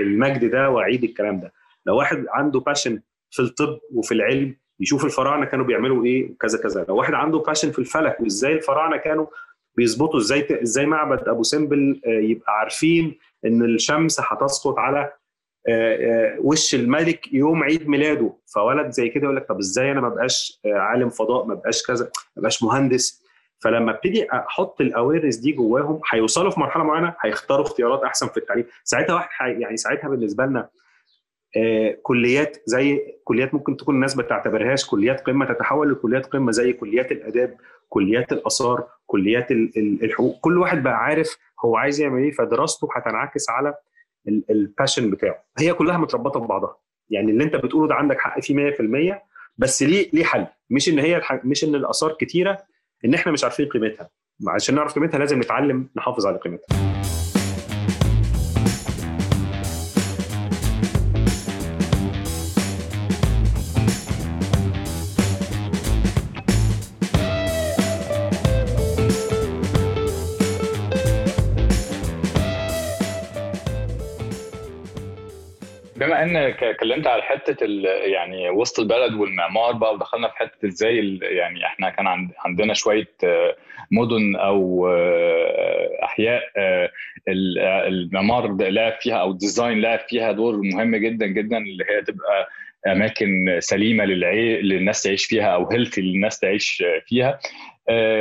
[0.00, 1.52] المجد ده وأعيد الكلام ده.
[1.86, 3.00] لو واحد عنده passion
[3.30, 6.84] في الطب وفي العلم يشوف الفراعنة كانوا بيعملوا إيه وكذا كذا.
[6.88, 9.26] لو واحد عنده passion في الفلك وإزاي الفراعنة كانوا
[9.76, 15.12] بيظبطوا إزاي إزاي معبد أبو سمبل يبقى عارفين إن الشمس هتسقط على
[16.38, 20.60] وش الملك يوم عيد ميلاده؟ فولد زي كده يقول لك طب إزاي أنا ما بقاش
[20.66, 22.04] عالم فضاء ما بقاش كذا
[22.36, 23.24] ما بقاش مهندس؟
[23.62, 28.36] فلما ابتدي أحط ال awareness دي جواهم هيوصلوا في مرحلة معينة هيختاروا اختيارات أحسن في
[28.36, 28.64] التعليم.
[28.84, 29.60] ساعتها واحد.
[29.60, 30.68] يعني ساعتها بالنسبة لنا
[31.56, 36.72] آه كليات زي كليات ممكن تكون الناس ما تعتبرهاش كليات قمة تتحول لكليات قمة زي
[36.72, 37.56] كليات الآداب
[37.88, 40.40] كليات الآثار كليات الحقوق.
[40.40, 43.74] كل واحد بقى عارف هو عايز يعمل إيه فدراسته هتنعكس على
[44.28, 45.44] الباشن بتاعه.
[45.58, 46.76] هي كلها متربطة ببعضها.
[47.10, 49.22] يعني اللي انت بتقوله ده عندك حق فيه 100%
[49.58, 51.22] بس ليه ليه حل؟ مش إن هي.
[51.44, 52.58] مش إن الآثار كتيرة
[53.04, 54.10] إن إحنا مش عارفين قيمتها.
[54.48, 56.93] عشان نعرف قيمتها لازم نتعلم نحافظ على قيمتها.
[76.24, 77.66] ان اتكلمت على حتة
[78.04, 82.06] يعني وسط البلد والمعمار بقى ودخلنا في حتة إزاي يعني إحنا كان
[82.38, 83.08] عندنا شوية
[83.90, 84.88] مدن أو
[86.04, 86.42] احياء
[87.28, 92.48] المعمار لعب فيها أو ال design لعب فيها دور مهم جدا جدا اللي هي تبقى
[92.86, 94.62] اماكن سليمة للعي...
[94.62, 97.38] للناس تعيش فيها أو healthy للناس تعيش فيها.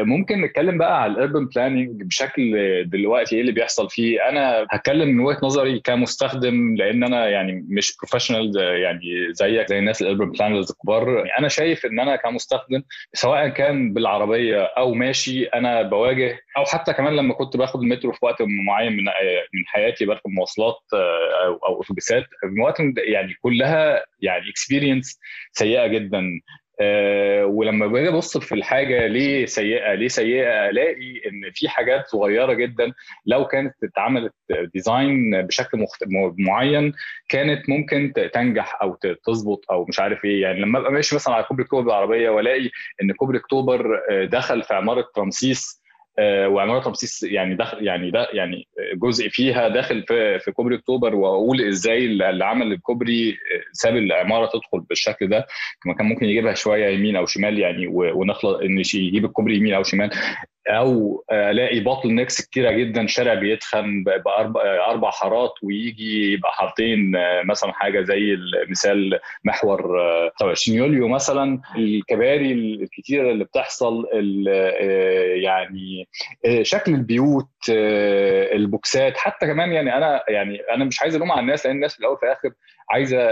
[0.03, 2.53] ممكن نتكلم بقى على ال urban planning بشكل
[2.89, 7.97] دلوقتي إيه اللي بيحصل فيه؟ أنا هتكلم من وجهة نظري كمستخدم لأن أنا يعني مش
[7.97, 11.09] professional يعني زيك زي الناس ال urban planners الكبار.
[11.17, 16.93] يعني أنا شايف إن أنا كمستخدم سواء كان بالعربية أو ماشي أنا بواجه أو حتى
[16.93, 19.03] كمان لما كنت باخد المترو في وقت معين من
[19.53, 20.77] من حياتي بركب مواصلات
[21.45, 22.23] أو أو اتوبيسات
[22.63, 25.19] وقت يعني كلها يعني experience
[25.51, 26.23] سيئة جدا.
[26.81, 32.53] أه ولما باجي ابص في الحاجة ليه سيئة ليه سيئة الاقي إن في حاجات صغيرة
[32.53, 32.93] جدا.
[33.25, 34.33] لو كانت اتعملت
[34.73, 36.03] design بشكل مخت...
[36.37, 36.93] معين
[37.29, 40.41] كانت ممكن تنجح أو تظبط أو مش عارف إيه.
[40.41, 42.69] يعني لما أبقى ماشي مثلا على كوبري أكتوبر بالعربية وألاقي
[43.03, 43.99] إن كوبري أكتوبر
[44.31, 45.82] دخل في عمارة رمسيس
[46.19, 51.61] وعماره رمسيس يعني دخل يعني ده يعني جزء فيها داخل في في كوبري أكتوبر وأقول
[51.67, 53.37] إزاي اللي عمل الكوبري
[53.71, 55.47] ساب العمارة تدخل بالشكل ده.
[55.97, 60.09] كان ممكن يجيبها شوية يمين أو شمال يعني ونخلص إن يجيب الكوبري يمين أو شمال.
[60.67, 67.11] أو ألاقي bottlenecks كتيرة جدا شارع بيتخن باربع أربع حارات ويجي يبقى حارتين
[67.45, 69.97] مثلا حاجة زي المثال محور
[70.39, 74.05] 29 يوليو مثلا الكباري الكتيرة اللي بتحصل
[75.35, 76.07] يعني
[76.61, 77.49] شكل البيوت
[78.53, 81.99] البوكسات حتى كمان يعني أنا يعني أنا مش عايز ألوم على الناس لأن الناس في
[81.99, 82.49] الأول وفي الآخر
[82.89, 83.27] عايزة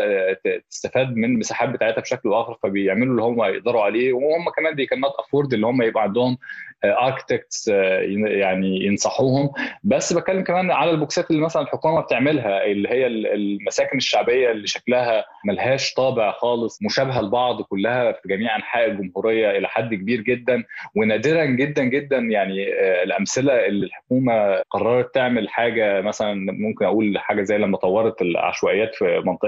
[0.70, 4.14] تستفاد من المساحات بتاعتها بشكل آخر فبيعملوا اللي هم يقدروا عليه.
[4.14, 6.38] وهم كمان دي كانت افورد اللي هم يبقى عندهم
[6.86, 9.50] اركتكتس يعني ينصحوهم.
[9.84, 15.26] بس بتكلم كمان على البوكسات اللي مثلا الحكومة بتعملها اللي هي المساكن الشعبية اللي شكلها
[15.46, 20.64] ملهاش طابع خالص مشابهة لبعض كلها في جميع أنحاء الجمهورية إلى حد كبير جدا.
[20.96, 22.66] ونادرا جدا جدا يعني
[23.04, 29.22] الأمثلة اللي الحكومة قررت تعمل حاجة مثلا ممكن أقول حاجة زي لما طورت العشوائيات في
[29.26, 29.41] منطقة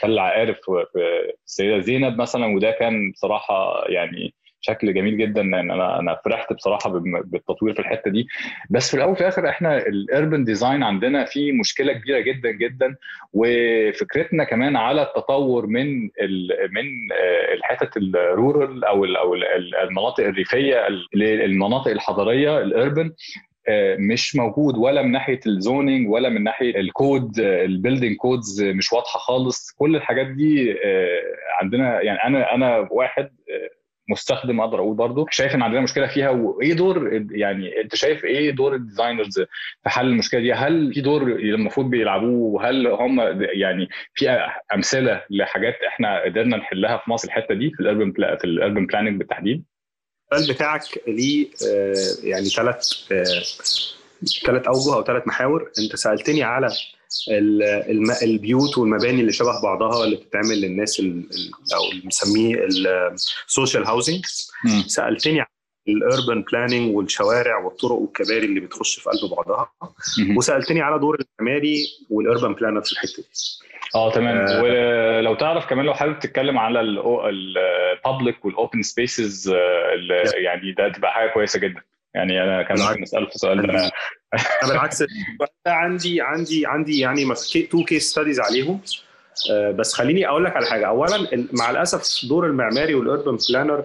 [0.00, 0.84] تل العقارب في
[1.46, 6.90] السيدة زينب مثلا وده كان بصراحة يعني شكل جميل جدا إن أنا أنا فرحت بصراحة
[7.24, 8.26] بالتطوير في الحتة دي.
[8.70, 12.96] بس في الأول وفي الآخر إحنا ال urban design عندنا فيه مشكلة كبيرة جدا جدا.
[13.32, 16.02] وفكرتنا كمان على التطور من
[16.70, 16.86] من
[17.54, 19.34] الحتت ال rural أو أو
[19.82, 23.12] المناطق الريفية للمناطق الحضرية ال urban
[23.98, 28.62] مش موجود ولا من ناحية ال zoning ولا من ناحية ال code ال building codes
[28.62, 29.70] مش واضحة خالص.
[29.78, 30.76] كل الحاجات دي
[31.60, 33.30] عندنا يعني أنا أنا واحد
[34.08, 36.30] مستخدم أقدر أقول برضه شايف إن عندنا مشكلة فيها.
[36.30, 39.38] وإيه دور يعني أنت شايف إيه دور ال designers
[39.82, 44.30] في حل المشكلة دي؟ هل في دور المفروض بيلعبوه؟ وهل هم يعني في
[44.74, 48.86] أمثلة لحاجات إحنا قدرنا نحلها في مصر الحتة دي في ال urban في ال urban
[48.86, 49.64] planning بالتحديد؟
[50.34, 51.48] السؤال بتاعك ليه
[52.22, 52.82] يعني ثلاث
[54.46, 55.70] ثلاث أوجه أو ثلاث محاور.
[55.78, 56.72] أنت سألتني على
[58.22, 62.56] البيوت والمباني اللي شبه بعضها اللي بتتعمل للناس أو اللي بنسميه
[63.46, 64.24] ال social housing
[64.86, 65.44] سألتني
[65.88, 69.72] ال urban planning والشوارع والطرق والكباري اللي بتخش في قلب بعضها.
[70.36, 73.28] وسألتني على دور المعماري وال urban planner في الحتة دي.
[73.94, 74.36] آه تمام.
[74.36, 74.62] آه.
[74.62, 79.54] ولو تعرف كمان لو حابب تتكلم على ال public وال open spaces
[80.34, 81.80] يعني ده تبقى حاجة كويسة جدا.
[82.14, 83.72] يعني أنا كان ممكن اساله في السؤال ده.
[84.62, 85.04] أنا بالعكس.
[85.66, 87.34] عندي عندي عندي يعني
[87.70, 88.80] two case studies عليهم.
[89.74, 90.86] بس خليني أقول لك على حاجة.
[90.88, 93.84] اولا مع الأسف دور المعماري وال urban planner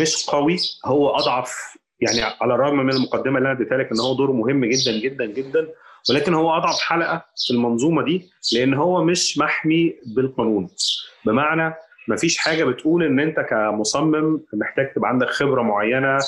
[0.00, 4.14] مش قوي هو أضعف يعني على الرغم من المقدمة اللي أنا اديتها لك إن هو
[4.14, 5.68] دوره مهم جدا جدا جدا
[6.10, 10.68] ولكن هو أضعف حلقة في المنظومة دي لأن هو مش محمي بالقانون.
[11.26, 11.74] بمعنى
[12.08, 16.18] ما فيش حاجة بتقول إن أنت كمصمم محتاج تبقى عندك خبرة معينة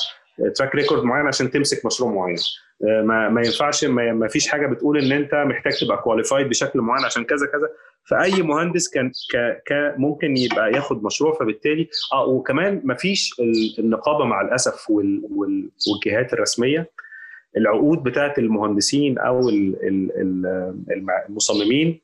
[0.54, 2.36] track record معين عشان تمسك مشروع معين.
[2.80, 7.24] ما, ما ينفعش ما فيش حاجة بتقول إن أنت محتاج تبقى qualified بشكل معين عشان
[7.24, 7.68] كذا كذا.
[8.04, 9.36] فأي مهندس كان ك
[9.66, 13.30] ك ممكن يبقى ياخد مشروع فبالتالي آه وكمان ما فيش
[13.78, 16.90] النقابة مع الأسف وال وال والجهات الرسمية.
[17.56, 19.48] العقود بتاعت المهندسين أو
[21.28, 22.00] المصممين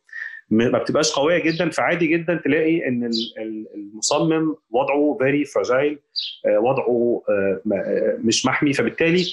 [0.50, 1.70] ما بتبقاش قوية جدا.
[1.70, 3.10] فعادي جدا تلاقي إن
[3.74, 5.98] المصمم وضعه very fragile
[6.58, 7.22] وضعه
[8.24, 8.72] مش محمي.
[8.72, 9.24] فبالتالي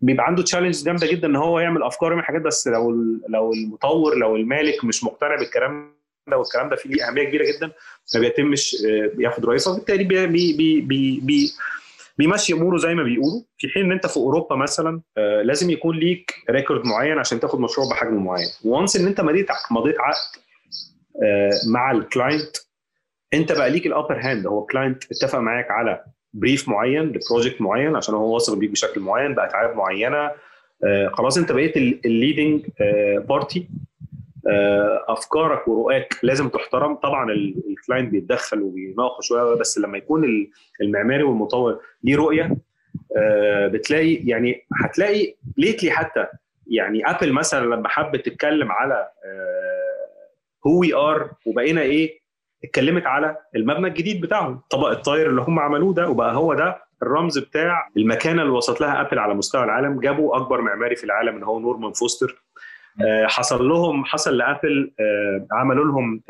[0.00, 2.90] بيبقى عنده challenge جامدة جدا إن هو يعمل أفكار ويعمل حاجات بس لو
[3.28, 5.94] لو المطور لو المالك مش مقتنع بالكلام
[6.30, 7.72] ده والكلام ده فيه أهمية كبيرة جدا
[8.14, 8.76] ما بيتمش
[9.18, 11.50] ياخد رئيسه فبالتالي بي بي بي بي بي
[12.18, 13.42] بيمشي أموره زي ما بيقولوا.
[13.58, 17.60] في حين إن أنت في أوروبا مثلا آه لازم يكون ليك record معين عشان تاخد
[17.60, 18.48] مشروع بحجم معين.
[18.64, 20.40] once إن أنت مضيت مضيت عقد
[21.24, 22.56] آه مع ال client
[23.34, 27.09] أنت بقى ليك ال upper hand هو ال client اتفق معاك على brief معين ل
[27.09, 30.30] project معين عشان هو واثق بيك بشكل معين بأتعاب معينة.
[30.84, 32.66] آه خلاص انت بقيت ال leading
[33.28, 33.68] party
[35.08, 36.94] أفكارك ورؤاك لازم تحترم.
[36.94, 42.56] طبعا ال client بيتدخل وبيناقش شوية بس لما يكون المعماري والمطور ليه رؤية
[43.66, 46.26] بتلاقي يعني هتلاقي lately حتى
[46.66, 49.08] يعني Apple مثلا لما حبت تتكلم على
[50.66, 52.19] who we are وبقينا إيه
[52.64, 54.60] اتكلمت على المبنى الجديد بتاعهم.
[54.70, 59.00] طبق الطاير اللي هم عملوه ده وبقى هو ده الرمز بتاع المكانه اللي وصلت لها
[59.00, 60.00] Apple على مستوى العالم.
[60.00, 62.42] جابوا أكبر معماري في العالم اللي هو نورمان فوستر.
[63.24, 64.92] حصل لهم حصل ل Apple
[65.52, 66.22] عملوا لهم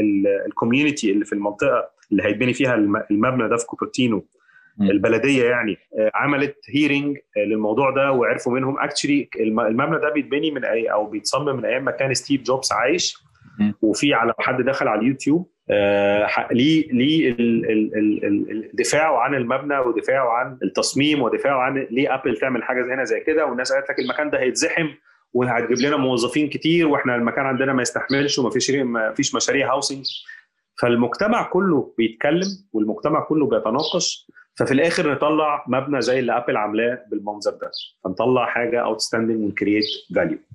[0.47, 2.75] ال community اللي في المنطقة اللي هيتبني فيها
[3.11, 4.27] المبنى ده في كوبرتينو
[4.81, 5.77] البلدية يعني.
[6.15, 8.81] عملت hearing للموضوع ده وعرفوا منهم.
[8.81, 13.17] actually المبنى ده بيتبني من أي أو بيتصمم من أيام ما كان ستيف جوبز عايش.
[13.83, 15.51] وفي على حد دخل على اليوتيوب.
[16.51, 17.37] ليه ليه
[18.73, 23.47] دفاعه عن المبنى ودفاعه عن التصميم ودفاعه عن ليه Apple تعمل حاجة هنا زي كده؟
[23.47, 24.89] والناس قالت لك المكان ده هيتزحم
[25.33, 30.07] وهتجيب لنا موظفين كتير وإحنا المكان عندنا ما يستحملش وما فيش ما فيش مشاريع housing
[30.81, 37.51] فالمجتمع كله بيتكلم والمجتمع كله بيتناقش ففي الآخر نطلع مبنى زي اللي Apple عاملاه بالمنظر
[37.51, 37.71] ده.
[38.05, 40.50] فنطلع حاجة outstanding ون create value آه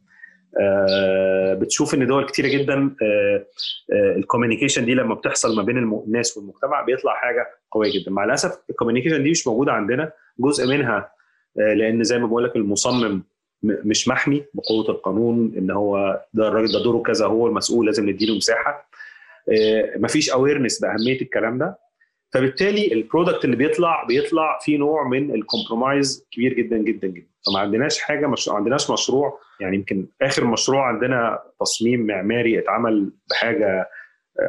[1.55, 3.45] بتشوف إن دول كتيرة جدا آه
[3.93, 8.11] آه ال communication دي لما بتحصل ما بين الناس والمجتمع بيطلع حاجة قوية جدا.
[8.11, 11.11] مع الأسف ال communication دي مش موجودة عندنا جزء منها
[11.55, 13.23] لأن زي ما بقول لك المصمم
[13.63, 18.35] مش محمي بقوة القانون إن هو ده الراجل ده دوره كذا هو المسؤول لازم نديله
[18.35, 18.89] مساحة.
[19.97, 21.77] مفيش awareness بأهمية الكلام ده.
[22.35, 27.27] فبالتالي ال product اللي بيطلع بيطلع فيه نوع من ال compromise كبير جدا جدا جدا.
[27.47, 29.39] فما عندناش حاجة مش ما عندناش مشروع.
[29.59, 33.89] يعني يمكن آخر مشروع عندنا تصميم معماري اتعمل بحاجة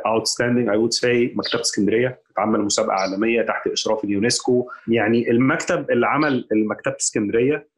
[0.06, 2.20] outstanding I would say مكتبة اسكندرية.
[2.32, 4.68] اتعمل مسابقة عالمية تحت إشراف اليونسكو.
[4.88, 7.68] يعني المكتب اللي عمل مكتبه اسكندريه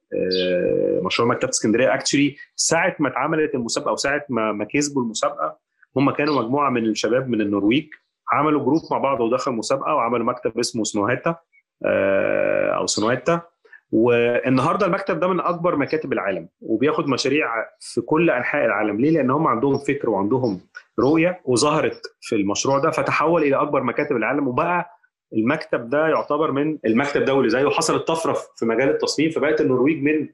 [1.03, 5.59] مشروع مكتبة اسكندرية actually ساعة ما اتعملت المسابقة أو ساعة ما ما كسبوا المسابقة
[5.97, 7.87] هم كانوا مجموعة من الشباب من النرويج.
[8.33, 11.37] عملوا جروب مع بعض ودخلوا مسابقة وعملوا مكتب اسمه سنوهاتا
[12.77, 13.41] أو سنوهاتا.
[13.93, 17.47] والنهاردة المكتب ده من أكبر مكاتب العالم وبياخد مشاريع
[17.81, 19.01] في كل أنحاء العالم.
[19.01, 20.61] ليه؟ لأن هم عندهم فكر وعندهم
[21.01, 24.49] رؤية وظهرت في المشروع ده فتحول إلى أكبر مكاتب العالم.
[24.49, 24.91] وبقى
[25.33, 27.69] المكتب ده يعتبر من المكتب ده واللي زيه.
[27.69, 30.29] حصلت طفرة في مجال التصميم فبقت النرويج من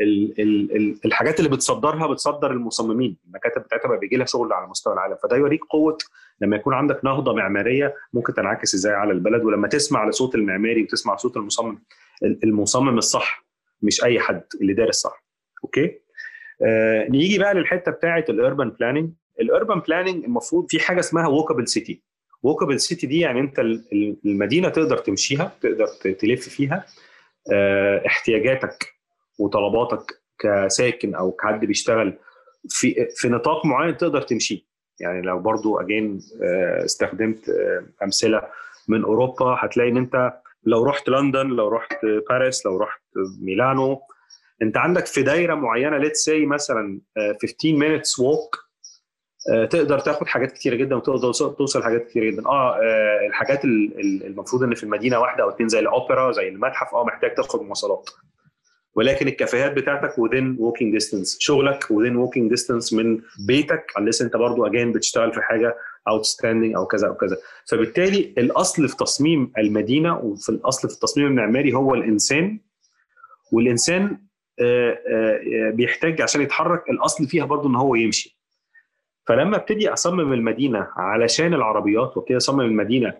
[0.00, 3.16] ال ال ال الحاجات اللي بتصدرها بتصدر المصممين.
[3.26, 5.16] المكاتب بتاعتها بقى بيجي لها شغل على مستوى العالم.
[5.22, 5.98] فده يوريك قوة
[6.40, 9.44] لما يكون عندك نهضة معمارية ممكن تنعكس إزاي على البلد.
[9.44, 11.78] ولما تسمع لصوت المعماري وتسمع صوت المصمم
[12.44, 13.46] المصمم الصح
[13.82, 15.24] مش أي حد اللي دارس صح
[15.64, 16.00] okay؟
[16.66, 21.26] آه نيجي بقى للحتة بتاعه ال urban planning ال urban planning المفروض في حاجة اسمها
[21.26, 22.02] walkable city
[22.42, 23.58] walkable city دي يعني أنت
[24.24, 25.86] المدينة تقدر تمشيها تقدر
[26.18, 26.86] تلف فيها
[27.52, 28.95] آه احتياجاتك
[29.38, 32.18] وطلباتك كساكن أو كحد بيشتغل
[32.68, 34.60] في في نطاق معين تقدر تمشيه
[35.00, 36.20] يعني لو برضو again
[36.84, 37.50] استخدمت
[38.02, 38.42] أمثلة
[38.88, 40.32] من أوروبا هتلاقي إن أنت
[40.64, 41.96] لو رحت لندن لو رحت
[42.30, 43.02] باريس لو رحت
[43.40, 44.00] ميلانو
[44.62, 47.00] أنت عندك في دايرة معينة let's say مثلا
[47.42, 48.66] 15 minutes walk
[49.70, 52.46] تقدر تاخد حاجات كتيرة جدا وتقدر توصل حاجات كتيرة جدا.
[52.46, 52.78] آه
[53.28, 57.62] الحاجات المفروض إن في المدينة واحدة أو اثنين زي الأوبرا زي المتحف آه محتاج تاخد
[57.62, 58.10] مواصلات.
[58.96, 61.36] ولكن الكافيهات بتاعتك within walking distance.
[61.38, 65.76] شغلك within walking distance من بيتك unless انت برضو اجين بتشتغل في حاجة
[66.10, 67.36] outstanding أو كذا أو كذا.
[67.70, 72.60] فبالتالي الأصل في تصميم المدينة وفي الأصل في التصميم المعماري هو الإنسان.
[73.52, 74.18] والإنسان
[75.72, 78.36] بيحتاج عشان يتحرك الأصل فيها برضو إن هو يمشي.
[79.26, 83.14] فلما ابتدي أصمم المدينة علشان العربيات وابتدي أصمم المدينة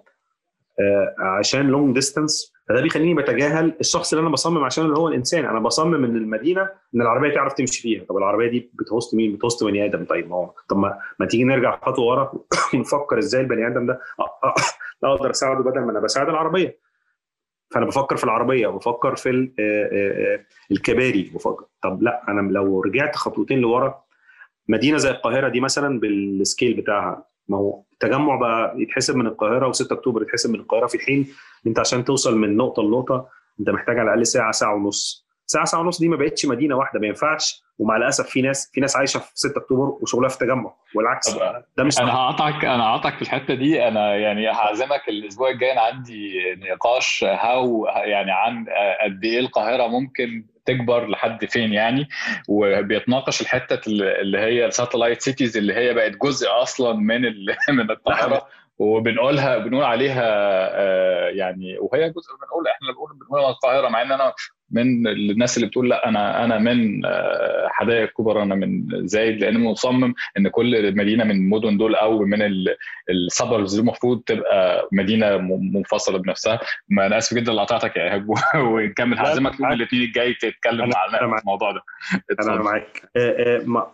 [1.19, 5.45] عشان long distance فده بيخليني بتجاهل الشخص اللي أنا بصمم عشان اللي هو الإنسان.
[5.45, 6.63] أنا بصمم إن المدينة
[6.95, 8.05] إن العربية تعرف تمشي فيها.
[8.05, 10.05] طب العربية دي بت host مين؟ بت host بني آدم.
[10.05, 12.33] طيب ما هو طب ما, ما تيجي نرجع خطوة ورا
[12.75, 14.01] ونفكر إزاي البني آدم ده؟
[15.05, 16.79] أقدر أساعده بدل ما أنا بساعد العربية.
[17.75, 19.51] فأنا بفكر في العربية وبفكر في
[20.71, 21.31] الكباري.
[21.35, 24.03] بفكر طب لا أنا لو رجعت خطوتين لورا
[24.69, 29.93] مدينة زي القاهرة دي مثلا بالسكيل بتاعها ما هو التجمع بقى يتحسب من القاهرة و6
[29.93, 31.27] أكتوبر يتحسب من القاهرة في حين
[31.67, 33.29] أنت عشان توصل من نقطة لنقطة
[33.61, 35.27] أنت محتاج على الأقل ساعة ساعة ونص.
[35.47, 37.63] ساعة ساعة ونص دي ما بقتش مدينة واحدة ما ينفعش.
[37.79, 41.35] ومع الأسف في ناس في ناس عايشة في 6 أكتوبر وشغلها في التجمع والعكس.
[41.77, 43.89] ده مش أنا هقطعك أنا هقطعك في الحتة دي.
[43.89, 45.73] أنا يعني هعزمك الأسبوع الجاي.
[45.73, 48.67] أنا عندي نقاش هاو يعني عن
[49.05, 52.09] قد إيه القاهرة ممكن تكبر لحد فين يعني
[52.49, 57.23] وبيتناقش الحتة اللي هي ال satellite cities اللي هي بقت جزء أصلا من
[57.79, 58.47] من القاهره
[58.79, 60.27] وبنقولها بنقول عليها
[61.31, 64.33] يعني وهي جزء بنقول إحنا بنقول بنقول القاهرة مع إن أنا
[64.71, 67.03] من الناس اللي بتقول لا أنا أنا من
[67.69, 72.39] حدائق اكتوبر أنا من زايد لأن مصمم إن كل مدينة من المدن دول أو من
[73.11, 75.37] ال suburbs دي المفروض تبقى مدينة
[75.75, 76.61] منفصلة بنفسها.
[76.89, 78.27] ما أنا آسف جدا اللي قطعتك يا إيهاب
[78.73, 79.19] ونكمل.
[79.19, 81.81] هعزمك يوم الاثنين الجاي تتكلم عن الموضوع ده.
[82.41, 83.03] أنا معاك.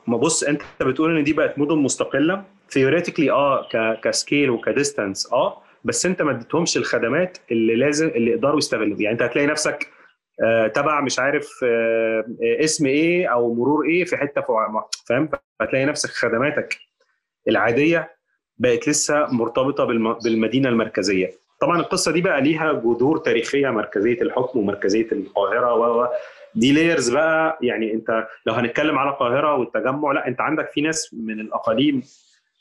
[0.07, 2.45] ما بص أنت بتقول إن دي بقت مدن مستقلة.
[2.71, 3.69] theoretically آه
[4.03, 8.97] ك scale وك distance آه بس أنت ما اديتهمش الخدمات اللي لازم اللي يقدروا يستغلوا
[9.01, 10.02] يعني أنت هتلاقي نفسك آه
[10.75, 14.41] تبع مش عارف آه اسم إيه أو مرور إيه في حتة
[15.09, 15.29] فاهم؟
[15.61, 16.79] هتلاقي نفسك خدماتك
[17.49, 18.11] العادية
[18.59, 19.85] بقت لسه مرتبطة
[20.25, 21.31] بالمدينة المركزية.
[21.61, 26.09] طبعا القصة دي بقى ليها جذور تاريخية مركزية الحكم ومركزية القاهرة و
[26.55, 27.59] دي layers بقى.
[27.63, 32.03] يعني انت لو هنتكلم على القاهرة والتجمع لا انت عندك في ناس من الأقاليم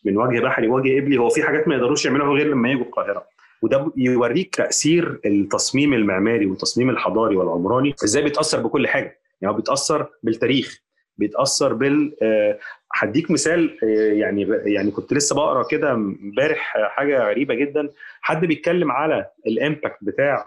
[0.06, 3.26] من وجه بحري وجه قبلي هو في حاجات ما يقدروش يعملوها غير لما يجوا القاهرة.
[3.62, 7.96] وده يوريك تأثير التصميم المعماري والتصميم الحضاري والعمراني.
[8.04, 10.82] إزاي بيتأثر بكل حاجة؟ يعني بيتأثر بالتاريخ
[11.18, 12.16] بيتأثر بال
[12.94, 13.78] هديك مثال
[14.14, 17.90] يعني يعني كنت لسه بقرأ كده امبارح حاجة غريبة جدا.
[18.22, 20.46] حد بيتكلم على ال impact بتاع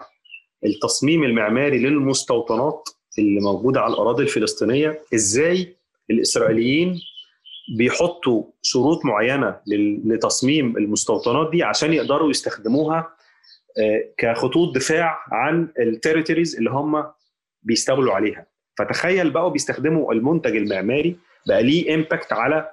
[0.65, 2.89] التصميم المعماري للمستوطنات
[3.19, 4.99] اللي موجودة على الأراضي الفلسطينية.
[5.13, 5.75] إزاي
[6.09, 6.99] الإسرائيليين
[7.77, 9.59] بيحطوا شروط معينة
[10.05, 13.09] لتصميم المستوطنات دي عشان يقدروا يستخدموها
[14.17, 17.05] كخطوط دفاع عن ال territories اللي هم
[17.63, 18.45] بيستولوا عليها.
[18.77, 21.15] فتخيل بقوا بيستخدموا المنتج المعماري
[21.47, 22.69] بقى ليه impact على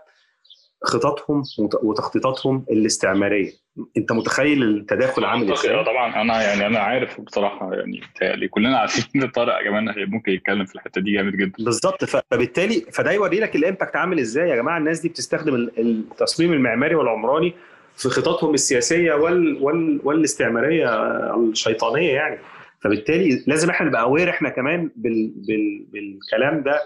[0.85, 1.43] خططهم
[1.83, 3.51] وتخطيطاتهم الاستعمارية.
[3.97, 6.23] انت متخيل التداخل عامل إزاي؟ طبعا.
[6.23, 10.75] أنا يعني أنا عارف بصراحة يعني بتهيألي كلنا عارفين إن طارق كمان ممكن يتكلم في
[10.75, 11.65] الحتة دي جامد جدا.
[11.65, 12.05] بالظبط.
[12.05, 14.49] فبالتالي فده يوري لك ال impact عامل إزاي.
[14.49, 17.55] يا جماعة الناس دي بتستخدم التصميم المعماري والعمراني
[17.97, 20.89] في خططهم السياسية وال وال والاستعمارية
[21.35, 22.39] الشيطانية يعني.
[22.81, 26.73] فبالتالي لازم إحنا نبقى aware إحنا كمان بال بال بالكلام ده.
[26.73, 26.81] آه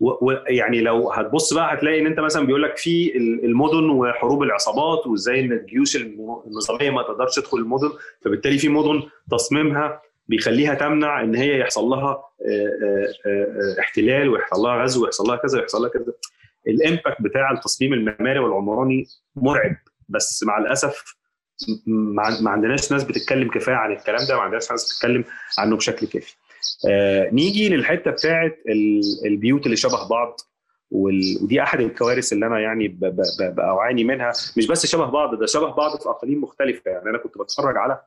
[0.00, 5.40] ويعني لو هتبص بقى هتلاقي إن أنت مثلا بيقول لك في المدن وحروب العصابات وإزاي
[5.40, 7.90] إن الجيوش النظامية ما تقدرش تدخل المدن
[8.24, 14.82] فبالتالي في مدن تصميمها بيخليها تمنع إن هي يحصل لها آه آه احتلال ويحصل لها
[14.82, 16.12] غزو ويحصل لها كذا ويحصل لها كذا.
[16.68, 19.06] الإمباكت بتاع التصميم المعماري والعمراني
[19.36, 19.76] مرعب
[20.08, 21.16] بس مع الأسف
[21.86, 25.24] ما عندناش ناس بتتكلم كفاية عن الكلام ده ما عندناش ناس بتتكلم
[25.58, 26.34] عنه بشكل كافي.
[26.34, 26.41] آه
[27.32, 28.52] نيجي للحتة بتاعه
[29.26, 30.40] البيوت اللي شبه بعض
[30.90, 32.88] ودي أحد الكوارث اللي أنا يعني
[33.38, 34.32] بعاني منها.
[34.56, 36.90] مش بس شبه بعض ده شبه بعض في اقاليم مختلفة.
[36.90, 38.00] يعني أنا كنت بتفرج على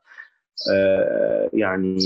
[0.74, 1.98] آه يعني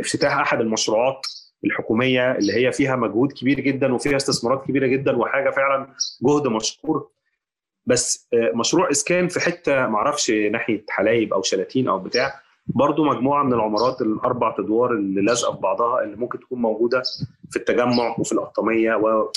[0.00, 1.26] افتتاح أحد المشروعات
[1.64, 5.86] الحكومية اللي هي فيها مجهود كبير جدا وفيها استثمارات كبيرة جدا وحاجة فعلا
[6.22, 7.10] جهد مشكور.
[7.86, 13.42] بس آه، مشروع إسكان في حتة معرفش ناحية حلايب أو شلاتين أو بتاع برضو مجموعة
[13.42, 17.02] من العمارات الأربع أدوار اللي لازقة في بعضها اللي ممكن تكون موجودة
[17.50, 19.30] في التجمع وفي القطاميه و...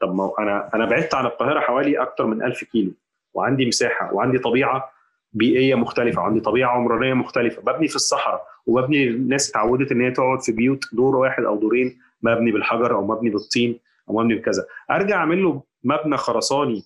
[0.00, 2.92] طب ما أنا أنا بعدت عن القاهرة حوالي أكثر من 1000 كيلو
[3.34, 4.90] وعندي مساحة وعندي طبيعة
[5.32, 10.42] بيئية مختلفة وعندي طبيعة عمرانية مختلفة ببني في الصحراء وببني الناس اتعودت إن هي تقعد
[10.42, 13.78] في بيوت دور واحد أو دورين مبني بالحجر أو مبني بالطين
[14.08, 14.66] أو مبني بكذا.
[14.90, 16.82] أرجع أعمل له مبنى خرساني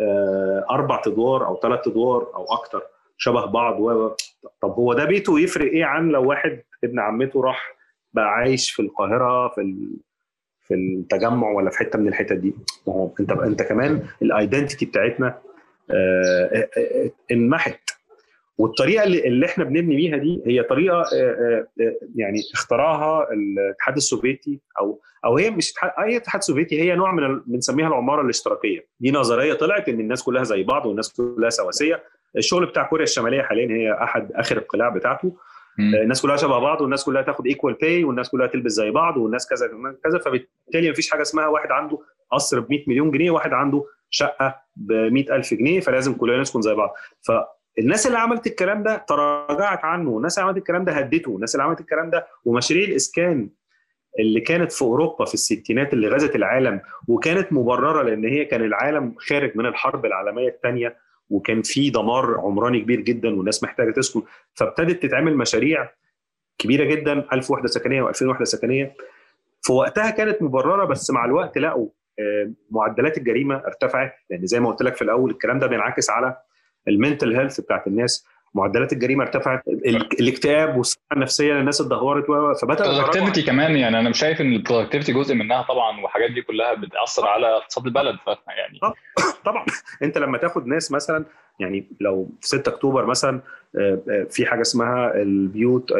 [0.00, 2.82] آه، أربع أدوار أو ثلاث أدوار أو أكتر
[3.16, 4.10] شبه بعض و...
[4.62, 7.74] طب هو ده بيته يفرق إيه عن لو واحد ابن عمته راح
[8.12, 9.96] بقى عايش في القاهرة في ال...
[10.60, 12.54] في التجمع ولا في حتة من الحتت دي؟
[12.86, 15.38] ما هو انت انت كمان ال identity بتاعتنا
[15.90, 17.80] آه، آه، انمحت.
[18.58, 21.04] والطريقة اللي إحنا بنبني بيها دي هي طريقة
[22.16, 27.86] يعني اخترعها الاتحاد السوفيتي أو أو هي مش أي اتحاد سوفيتي هي نوع من بنسميها
[27.88, 28.86] العمارة الاشتراكية.
[29.00, 32.02] دي نظرية طلعت إن الناس كلها زي بعض والناس كلها سواسية.
[32.36, 35.36] الشغل بتاع كوريا الشمالية حاليا هي أحد آخر القلاع بتاعته.
[35.78, 35.94] م.
[35.94, 39.48] الناس كلها شبه بعض والناس كلها تاخد equal pay والناس كلها تلبس زي بعض والناس
[39.48, 39.70] كذا
[40.04, 40.18] كذا.
[40.18, 41.98] فبالتالي مفيش حاجة اسمها واحد عنده
[42.32, 46.74] قصر ب 100 مليون جنيه وواحد عنده شقة ب 100000 جنيه فلازم كلنا نسكن زي
[46.74, 46.94] بعض.
[47.26, 50.10] فالناس اللي عملت الكلام ده تراجعت عنه.
[50.10, 51.30] والناس اللي عملت الكلام ده هدته.
[51.30, 53.50] والناس اللي عملت الكلام ده ومشاريع الإسكان
[54.18, 59.14] اللي كانت في أوروبا في الستينات اللي غزت العالم وكانت مبررة لأن هي كان العالم
[59.18, 60.96] خارج من الحرب العالمية الثانية.
[61.30, 64.22] وكان في دمار عمراني كبير جدا والناس محتاجة تسكن
[64.54, 65.90] فابتدت تتعمل مشاريع
[66.58, 68.94] كبيرة جدا 1000 وحدة سكنية و2000 وحدة سكنية.
[69.62, 74.70] في وقتها كانت مبررة بس مع الوقت لقوا آه، معدلات الجريمة ارتفعت لأن زي ما
[74.70, 76.36] قلت لك في الأول الكلام ده بينعكس على
[76.88, 78.26] ال mental health بتاعت الناس.
[78.58, 79.62] معدلات الجريمة ارتفعت
[80.20, 82.24] الاكتئاب والصحة النفسية للناس اتدهورت
[82.62, 86.30] فبدأ ال productivity كمان يعني أنا مش شايف إن ال productivity جزء منها طبعا والحاجات
[86.30, 88.16] دي كلها بتأثر على اقتصاد البلد
[88.48, 88.78] يعني.
[89.44, 89.64] طبعا.
[90.02, 91.24] أنت لما تاخد ناس مثلا
[91.60, 93.40] يعني لو في 6 أكتوبر مثلا
[93.78, 95.92] آه، آه، في حاجة اسمها البيوت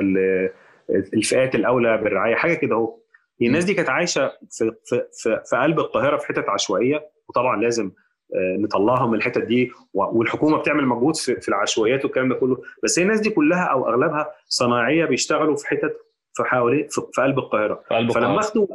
[0.90, 2.98] الفئات الأولى بالرعاية حاجة كده أهو.
[3.42, 7.90] الناس دي كانت عايشة في في في, في قلب القاهرة في حتت عشوائية وطبعا لازم
[8.34, 12.62] نطلعهم من الحتت دي والحكومة بتعمل مجهود في العشوائيات والكلام ده كله.
[12.84, 15.96] بس هي الناس دي كلها أو أغلبها صناعية بيشتغلوا في حتت
[16.34, 17.82] في حوالي في قلب القاهرة.
[18.14, 18.66] فلما أخدوا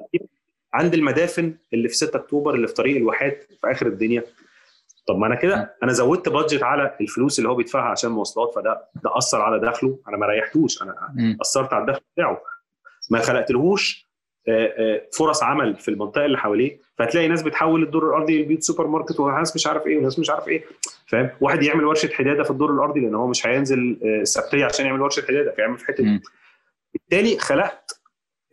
[0.74, 4.24] عند المدافن اللي في 6 أكتوبر اللي في طريق الواحات في آخر الدنيا
[5.08, 8.82] طب ما أنا كده أنا زودت budget على الفلوس اللي هو بيدفعها عشان مواصلات فده
[9.04, 10.96] ده أثر على دخله أنا ما ريحتوش أنا
[11.42, 12.42] أثرت على الدخل بتاعه.
[13.10, 14.13] ما خلقتلهوش آه، آه،
[15.14, 19.56] فرص عمل في المنطقة اللي حواليه فهتلاقي ناس بتحول الدور الأرضي لبيوت سوبر ماركت وناس
[19.56, 20.64] مش عارف إيه وناس مش عارف إيه
[21.08, 24.86] فاهم؟ واحد يعمل ورشة حدادة في الدور الأرضي لأن هو مش هينزل آه، السبتية عشان
[24.86, 26.04] يعمل ورشة حدادة فيعمل في حتة
[26.94, 28.02] بالتالي خلقت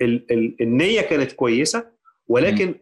[0.03, 2.74] ال ال النية كانت كويسة ولكن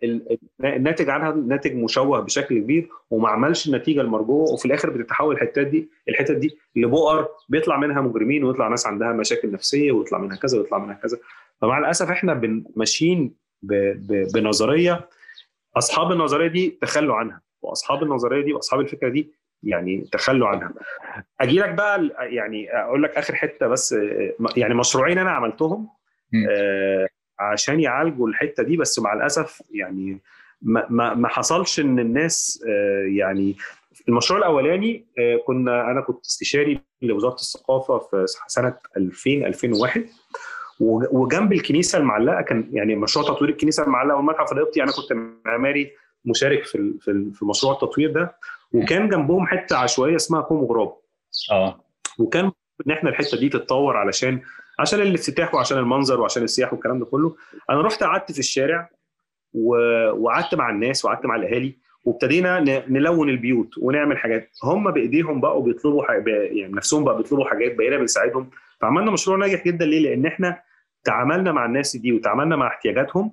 [0.65, 5.89] الناتج عنها ناتج مشوه بشكل كبير وما عملش النتيجة المرجوة وفي الآخر بتتحول الحتات دي
[6.09, 10.79] الحتت دي لبؤر بيطلع منها مجرمين ويطلع ناس عندها مشاكل نفسية ويطلع منها كذا ويطلع
[10.79, 11.19] منها كذا.
[11.61, 12.41] فمع الأسف إحنا
[12.77, 13.35] ماشيين
[14.35, 15.09] بنظرية
[15.77, 19.33] أصحاب النظرية دي تخلوا عنها وأصحاب النظرية دي وأصحاب الفكرة دي
[19.63, 20.73] يعني تخلوا عنها.
[21.41, 23.95] أجي لك بقى يعني أقول لك آخر حتة بس
[24.57, 25.89] يعني مشروعين أنا عملتهم
[26.51, 30.21] آه عشان يعالجوا الحتة دي بس مع الأسف يعني
[30.63, 33.57] ما, ما, ما حصلش إن الناس آه يعني
[34.09, 40.07] المشروع الأولاني آه كنا أنا كنت استشاري لوزارة الثقافة في سنة 2000 2001
[40.81, 45.13] وجنب الكنيسة المعلقة كان يعني مشروع تطوير الكنيسة المعلقة والمتحف القبطي أنا كنت
[45.47, 45.93] معماري
[46.25, 46.95] مشارك في
[47.35, 48.37] في مشروع التطوير ده
[48.73, 50.93] وكان جنبهم حتة عشوائية اسمها كوم غراب.
[51.53, 51.81] آه.
[52.19, 52.53] وكان
[52.87, 54.41] إن إحنا الحتة دي تتطور علشان
[54.79, 57.37] عشان الافتتاح وعشان المنظر وعشان السياح والكلام ده كله.
[57.71, 58.91] أنا رحت قعدت في الشارع
[59.55, 61.75] وقعدت مع الناس وقعدت مع الأهالي
[62.05, 64.51] وابتدينا نلون البيوت ونعمل حاجات.
[64.65, 68.51] هم بإيديهم بقوا بيطلبوا يعني نفسهم بقى بيطلبوا حاجات بقينا بنساعدهم.
[68.81, 69.85] فعملنا مشروع ناجح جدا.
[69.87, 70.68] ليه؟ لأن إحنا
[71.05, 73.33] تعاملنا مع الناس دي وتعاملنا مع احتياجاتهم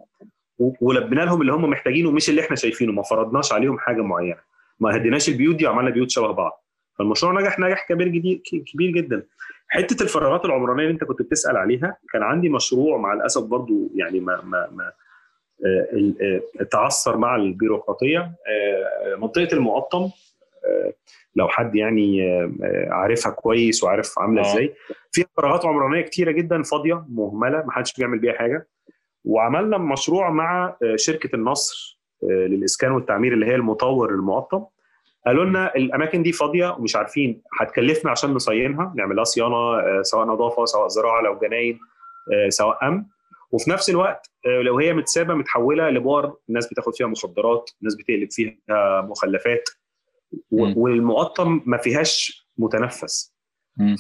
[0.60, 4.40] ولبينا لهم اللي هم محتاجينه مش اللي إحنا شايفينه ما فرضناش عليهم حاجة معينة.
[4.80, 6.66] ما هديناش البيوت دي وعملنا بيوت شبه بعض.
[6.98, 8.42] فالمشروع نجح نجاح كبير جديد
[8.74, 9.24] كبير جدا.
[9.68, 14.20] حتة الفراغات العمرانية اللي انت كنت بتسأل عليها كان عندي مشروع مع الأسف برضو يعني
[14.20, 14.92] ما ما ما
[15.66, 16.14] آه،
[16.60, 18.20] آه، تعثر مع البيروقراطية.
[18.20, 20.10] آه، منطقة المقطم.
[21.36, 22.22] لو حد يعني
[22.90, 24.76] عارفها كويس وعارف عاملة إزاي.
[25.12, 28.68] فيها فراغات عمرانية كتيرة جدا فاضية مهملة ما حدش بيعمل بيها حاجة.
[29.26, 34.66] وعملنا مشروع مع شركة النصر للإسكان والتعمير اللي هي المطور المقطم.
[35.26, 40.66] قالوا لنا الأماكن دي فاضية ومش عارفين هتكلفنا عشان نصينها نعمل لها صيانه سواء نظافة
[40.66, 41.80] سواء زراعة لو جناين
[42.50, 43.04] سواء أمن.
[43.52, 48.56] وفي نفس الوقت لو هي متسابة متحولة لبار الناس بتاخد فيها مخدرات الناس بتقلب فيها
[49.02, 49.70] مخلفات.
[50.52, 53.36] والمقطم ما فيهاش متنفس.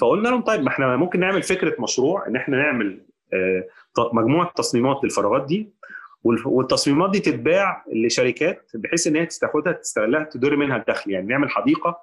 [0.01, 3.05] فقلنا لهم طيب ما إحنا ممكن نعمل فكرة مشروع إن إحنا نعمل
[4.13, 5.73] مجموعة تصميمات للفراغات دي
[6.45, 11.11] والتصميمات دي تتباع لشركات بحيث إن هي تاخدها تستغلها تدر منها الدخل.
[11.11, 12.01] يعني نعمل حديقة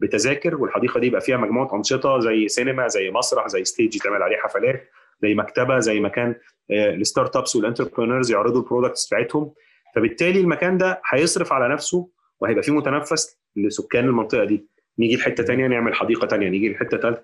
[0.00, 4.36] بتذاكر والحديقة دي يبقى فيها مجموعة أنشطة زي سينما زي مسرح زي stage يتعمل عليه
[4.36, 4.88] حفلات
[5.22, 6.34] زي مكتبة زي مكان
[6.70, 9.52] ال startups وال entrepreneurs يعرضوا ال products بتاعتهم.
[9.94, 12.08] فبالتالي المكان ده هيصرف على نفسه
[12.40, 14.66] وهيبقى فيه متنفس لسكان المنطقة دي.
[14.98, 17.22] نيجي لحتة ثانية نعمل حديقة ثانية نيجي لحتة ثالثه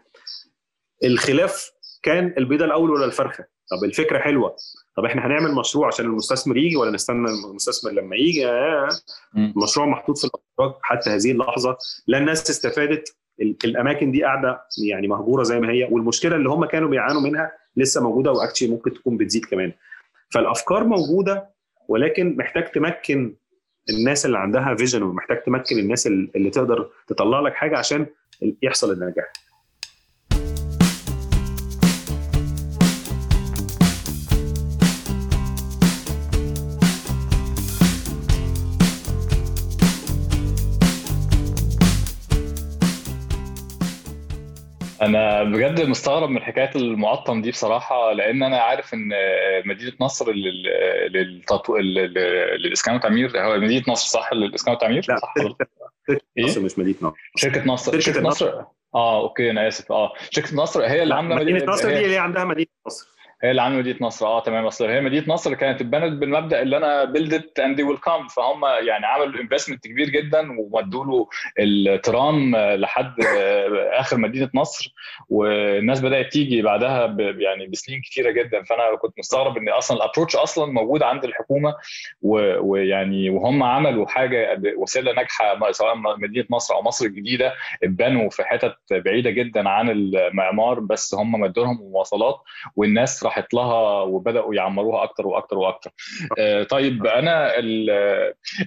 [1.05, 1.70] الخلاف
[2.03, 4.57] كان البيضة الأول ولا الفرخة؟ طب الفكرة حلوة.
[4.97, 8.89] طب إحنا هنعمل مشروع عشان المستثمر يجي ولا نستنى المستثمر لما يجي؟ آه.
[9.37, 11.76] المشروع محطوط في الابراج حتى هذه اللحظة.
[12.07, 13.16] لا الناس استفادت.
[13.41, 15.85] الأماكن دي قاعدة يعني مهجورة زي ما هي.
[15.91, 19.72] والمشكلة اللي هم كانوا بيعانوا منها لسه موجودة وأكشلي ممكن تكون بتزيد كمان.
[20.31, 21.51] فالأفكار موجودة
[21.89, 23.35] ولكن محتاج تمكن
[23.91, 28.07] الناس اللي عندها فيجن ومحتاج تمكن الناس اللي تقدر تطلع لك حاجة عشان
[28.62, 29.32] يحصل النجاح.
[45.03, 49.11] أنا بجد مستغرب من حكاية المعطم دي بصراحة لأن أنا عارف إن
[49.65, 51.77] مدينة نصر للتطو...
[51.77, 55.35] للاسكان والتعمير هو مدينة نصر صح؟ للاسكان والتعمير لا صح
[56.09, 57.17] شركة نصر مش مدينة نصر.
[57.37, 58.63] شركة نصر شركة نصر.
[58.95, 59.93] آه okay أنا آسف.
[59.93, 63.18] آه شركة نصر هي اللي عاملة مدينة نصر دي اللي عندها مدينة نصر.
[63.43, 64.26] هي اللي عامله مدينة نصر.
[64.26, 64.66] آه تمام.
[64.66, 68.27] أصل هي مدينة نصر كانت اتبنت بالمبدأ اللي أنا build it and they will come
[68.28, 71.28] فهم يعني عملوا investment كبير جدا وودوا له
[71.59, 73.14] الترام لحد
[73.93, 74.95] آخر مدينة نصر.
[75.28, 78.62] والناس بدأت تيجي بعدها يعني بسنين كثيره جدا.
[78.62, 81.74] فأنا كنت مستغرب إن أصلا ال approach أصلا موجود عند الحكومة.
[82.22, 87.55] ويعني وهم عملوا حاجة وسيلة ناجحة سواء مدينة نصر أو مصر الجديدة.
[87.82, 92.41] اتبنوا في حتت بعيدة جدا عن المعمار بس هم مدوا لهم مواصلات.
[92.76, 95.91] والناس راحت لها وبدأوا يعمروها أكتر وأكتر وأكتر.
[96.39, 97.53] آه طيب أنا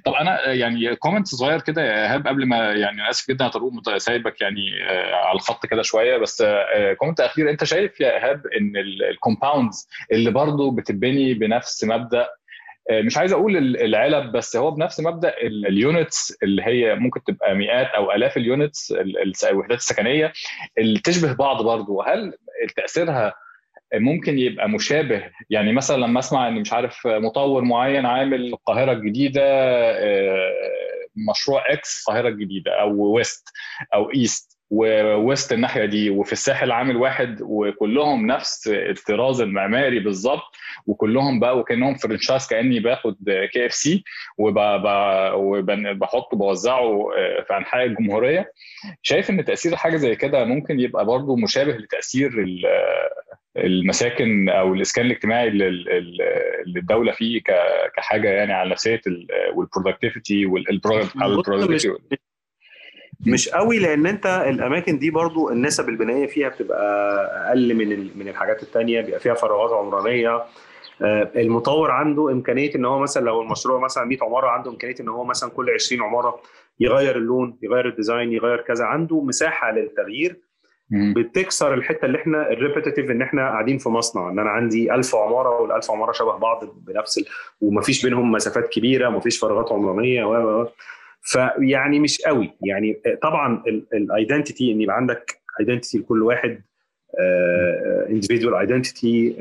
[0.06, 4.42] طب أنا يعني comment صغير كده يا إيهاب قبل ما يعني آسف جدا طارق سايبك
[4.42, 7.50] يعني آه على الخط كده شوية بس آه comment أخير.
[7.50, 8.74] أنت شايف يا إيهاب إن
[9.12, 12.28] ال compounds اللي برضو بتتبني بنفس مبدأ
[12.92, 17.88] مش عايز أقول العلب بس هو بنفس مبدأ ال units اللي هي ممكن تبقى مئات
[17.88, 18.94] أو آلاف ال units
[19.52, 20.34] الوحدات السكنية
[20.78, 22.02] اللي تشبه بعض برضو.
[22.02, 22.34] هل
[22.76, 23.34] تأثيرها
[23.94, 25.24] ممكن يبقى مشابه.
[25.50, 29.42] يعني مثلا لما أسمع إن مش عارف مطور معين عامل القاهرة الجديدة
[31.30, 33.50] مشروع X القاهرة الجديدة أو west
[33.94, 40.56] أو east و west الناحية دي وفي الساحل عامل واحد وكلهم نفس الطراز المعماري بالظبط
[40.88, 43.16] وكلهم بقى وكأنهم franchise كأني باخد
[43.54, 44.04] KFC
[44.38, 47.10] وبحطه بوزعه
[47.48, 48.52] في أنحاء الجمهورية.
[49.02, 52.46] شايف إن تأثير حاجة زي كده ممكن يبقى برضه مشابه لتأثير
[53.58, 55.68] المساكن أو الإسكان الاجتماعي اللي
[56.78, 57.42] الدولة فيه
[57.96, 59.02] كحاجة يعني على نفسية
[59.54, 61.98] وال productivity وال productivity
[63.28, 66.82] مش قوي لأن أنت الأماكن دي برضو النسب البنائية فيها بتبقى
[67.48, 70.44] أقل من من الحاجات الثانية بيبقى فيها فراغات عمرانية.
[71.36, 75.24] المطور عنده إمكانية إن هو مثلا لو المشروع مثلا 100 عمارة عنده إمكانية إن هو
[75.24, 76.42] مثلا كل 20 عمارة
[76.80, 78.86] يغير اللون يغير ال design يغير كذا.
[78.86, 80.42] عنده مساحة للتغيير.
[81.16, 84.30] بتكسر الحتة اللي إحنا ال repetitive إن إحنا قاعدين في مصنع.
[84.30, 87.26] إن أنا عندي 1000 عمارة وال1000 عمارة شبه بعض بنفس ال...
[87.62, 90.68] ومفيش بينهم مسافات كبيرة ومفيش فراغات عمرانية و.
[91.22, 92.52] فيعني مش قوي.
[92.62, 93.64] يعني طبعا
[93.94, 96.62] ال identity إن يبقى عندك identity لكل واحد
[98.10, 99.36] individual identity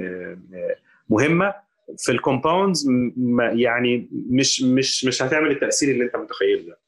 [1.08, 1.54] مهمة.
[1.98, 2.88] في ال compounds
[3.52, 6.78] يعني مش مش مش هتعمل التأثير اللي أنت متخيله ده.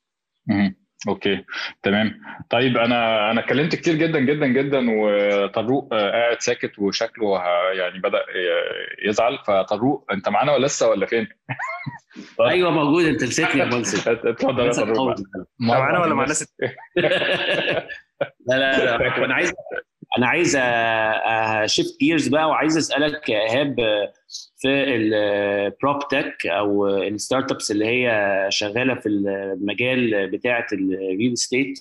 [1.09, 1.45] okay
[1.83, 2.21] تمام.
[2.51, 7.43] طيب أنا أنا اتكلمت كتير جدا جدا جدا وطروق قاعد ساكت وشكله
[7.73, 8.19] يعني بدأ
[9.05, 11.29] يزعل فطروق أنت معانا ولا لسه ولا فين؟
[12.41, 13.05] أيوه موجود.
[13.05, 15.15] أنت نسيتني يا منصف اتفضل يا طروق
[15.61, 16.55] معانا ولا مع ناس
[16.97, 17.07] لا
[18.49, 19.25] لا لا.
[19.25, 19.53] أنا عايز
[20.19, 23.77] أنا عايز ا shift gears بقى وعايز أسألك يا إيهاب
[24.59, 31.33] في ال prop tech أو ال startups اللي هي شغالة في المجال بتاعة ال real
[31.33, 31.81] estate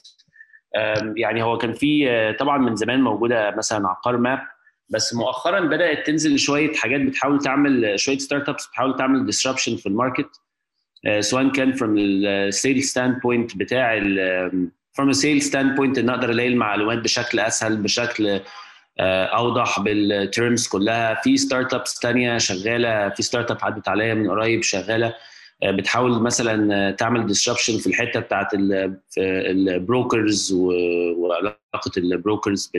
[1.17, 4.39] يعني هو كان في طبعا من زمان موجودة مثلا عقار ماب
[4.89, 9.92] بس مؤخرا بدأت تنزل شوية حاجات بتحاول تعمل شوية startups بتحاول تعمل disruption في ال
[9.92, 10.29] market
[11.19, 13.97] سواء كان from ال sales standpoint بتاع
[14.93, 18.39] from a sales standpoint ان أقدر الاقي المعلومات بشكل أسهل بشكل
[18.99, 21.21] أوضح بال terms كلها.
[21.23, 25.13] في startups ثانية شغالة في startup عدت عليا من قريب شغالة
[25.63, 28.47] بتحاول مثلا تعمل disruption في الحتة بتاعت
[29.17, 30.53] ال brokers
[31.17, 32.71] وعلاقة ال brokers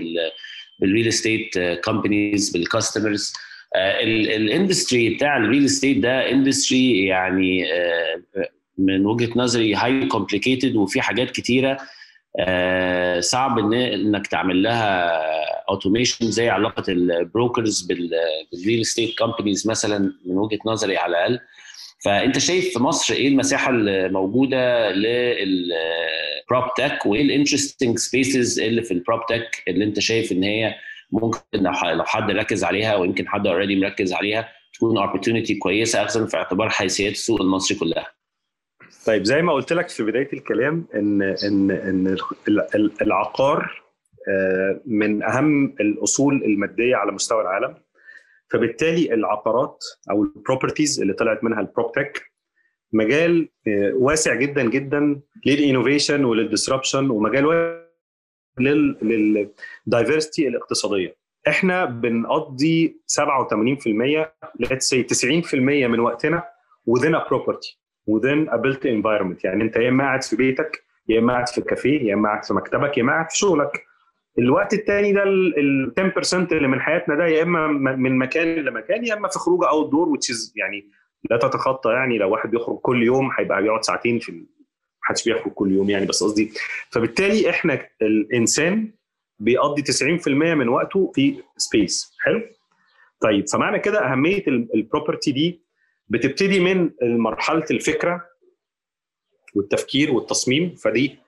[0.81, 3.33] بال real estate companies بال customers
[3.77, 7.65] ال industry بتاع ال real estate ده industry يعني
[8.79, 11.79] من وجهة نظري highly complicated وفي حاجات كتيرة.
[13.21, 15.11] صعب ان إنك تعمل لها
[15.69, 21.41] automation زي علاقة ال brokers بال real estate companies مثلا من وجهة نظري على الأقل
[22.05, 28.83] فأنت شايف في مصر إيه المساحة الموجودة لل prop tech وإيه ال interesting spaces اللي
[28.83, 30.75] في ال prop tech اللي أنت شايف إن هي
[31.13, 36.37] ممكن لو حد ركز عليها ويمكن حد already مركز عليها تكون opportunity كويسة اخذا في
[36.37, 38.07] اعتبار حيثيات السوق المصري كلها.
[39.07, 42.17] طيب زي ما قلت لك في بداية الكلام إن إن إن
[43.03, 43.83] العقار
[44.87, 47.75] من أهم الأصول المادية على مستوى العالم.
[48.51, 52.33] فبالتالي العقارات أو ال properties اللي طلعت منها ال prop tech
[52.93, 53.49] مجال
[53.95, 57.83] واسع جدا جدا لل innovation ولل disruption ومجال واسع
[58.61, 61.17] لل diversity الاقتصادية.
[61.49, 64.27] إحنا بنقضي 87%
[64.65, 66.43] let's say 90% من وقتنا
[67.15, 67.82] a property.
[68.11, 69.45] Within a built environment.
[69.45, 72.45] يعني انت يا اما قاعد في بيتك يا اما قاعد في كافيه يا اما قاعد
[72.45, 73.85] في مكتبك يا اما قاعد في شغلك.
[74.39, 75.93] الوقت الثاني ده ال
[76.25, 80.19] 10% اللي من حياتنا ده يا اما من مكان لمكان يا اما في خروجة outdoor
[80.57, 80.91] يعني
[81.31, 82.19] لا تتخطى يعني.
[82.19, 84.45] لو واحد بيخرج كل يوم هيبقى بيقعد ساعتين في
[85.03, 86.53] محدش بيخرج كل يوم يعني بس قصدي.
[86.91, 88.93] فبالتالي إحنا الإنسان
[89.39, 92.43] بيقضي 90% من وقته في space حلو؟
[93.21, 95.63] طيب فمعنى كده أهمية ال property دي
[96.13, 98.25] بتبتدي من مرحلة الفكرة
[99.55, 100.75] والتفكير والتصميم.
[100.75, 101.19] فدي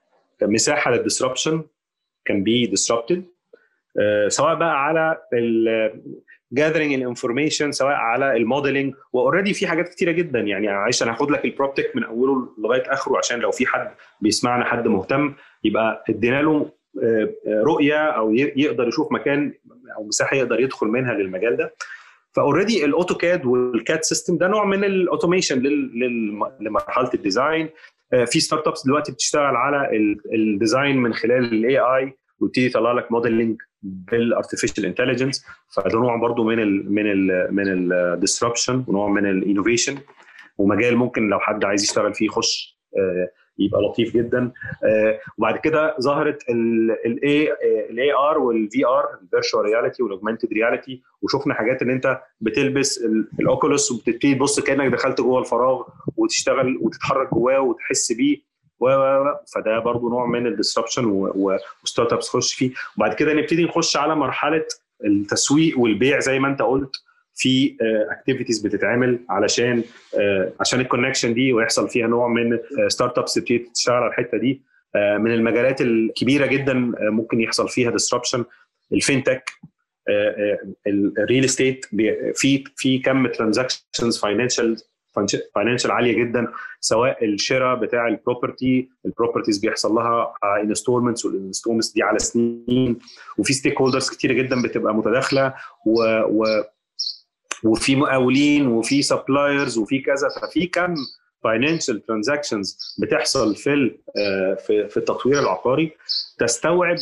[0.43, 1.63] مساحة لل disruption
[2.25, 3.19] can be disrupted.
[3.19, 5.19] uh, سواء بقى على
[6.61, 10.41] gathering ال information سواء على ال modeling و already في حاجات كتيرة جدا.
[10.41, 13.67] يعني معلش أنا هاخد لك ال prop tech من أوله لغاية آخره عشان لو في
[13.67, 16.71] حد بيسمعنا حد مهتم يبقى ادينا له
[17.47, 19.53] رؤية أو يقدر يشوف مكان
[19.97, 21.75] أو مساحة يقدر يدخل منها للمجال ده.
[22.37, 25.63] ف already الأوتوكاد وال CAD system ده نوع من ال automation
[26.61, 27.69] لمرحلة ال design.
[28.27, 29.89] في startups دلوقتي بتشتغل على
[30.35, 35.45] ال design من خلال ال AI ويبتدي يطلع لك modeling بال artificial intelligence
[35.77, 39.99] فده نوع برضو من ال من ال من ال disruption ونوع من ال innovation
[40.59, 42.79] ومجال ممكن لو حد عايز يشتغل فيه يخش
[43.59, 44.53] يبقى لطيف جدا.
[45.39, 46.43] وبعد كده ظهرت
[47.07, 47.53] ال
[47.91, 52.21] A ال AR وال VR ال virtual reality وال augmented reality وشفنا حاجات إن أنت
[52.41, 53.05] بتلبس
[53.41, 55.83] الأوكولوس وبتبتدي تبص كأنك دخلت جوه الفراغ
[56.17, 58.55] وتشتغل وتتحرك جواه وتحس بيه.
[58.81, 58.87] و
[59.55, 61.05] فده برضو نوع من ال disruption و
[61.85, 62.71] startups تخش فيه.
[62.97, 64.65] وبعد كده نبتدي نخش على مرحلة
[65.05, 66.97] التسويق والبيع زي ما أنت قلت.
[67.35, 67.77] في
[68.11, 69.83] activities بتتعمل علشان
[70.61, 72.59] عشان ال connection دي ويحصل فيها نوع من
[72.89, 74.63] startups تبتدي تشتغل على الحتة دي.
[74.95, 78.45] من المجالات الكبيرة جدا ممكن يحصل فيها disruption
[78.93, 79.51] ال fintech
[80.87, 81.87] ال real estate
[82.35, 84.77] في في كم transactions financial
[85.55, 86.47] financial عالية جدا
[86.81, 90.33] سواء الشراء بتاع ال property ال properties بيحصل لها
[90.63, 92.99] installments وال installments دي على سنين.
[93.39, 95.55] وفي stakeholders كتيرة جدا بتبقى متداخلة
[95.87, 96.45] و, و
[97.65, 100.95] وفي مقاولين وفي suppliers وفي كذا ففي كم
[101.45, 103.91] financial transactions بتحصل في
[104.67, 105.93] في في التطوير العقاري.
[106.39, 106.97] تستوعب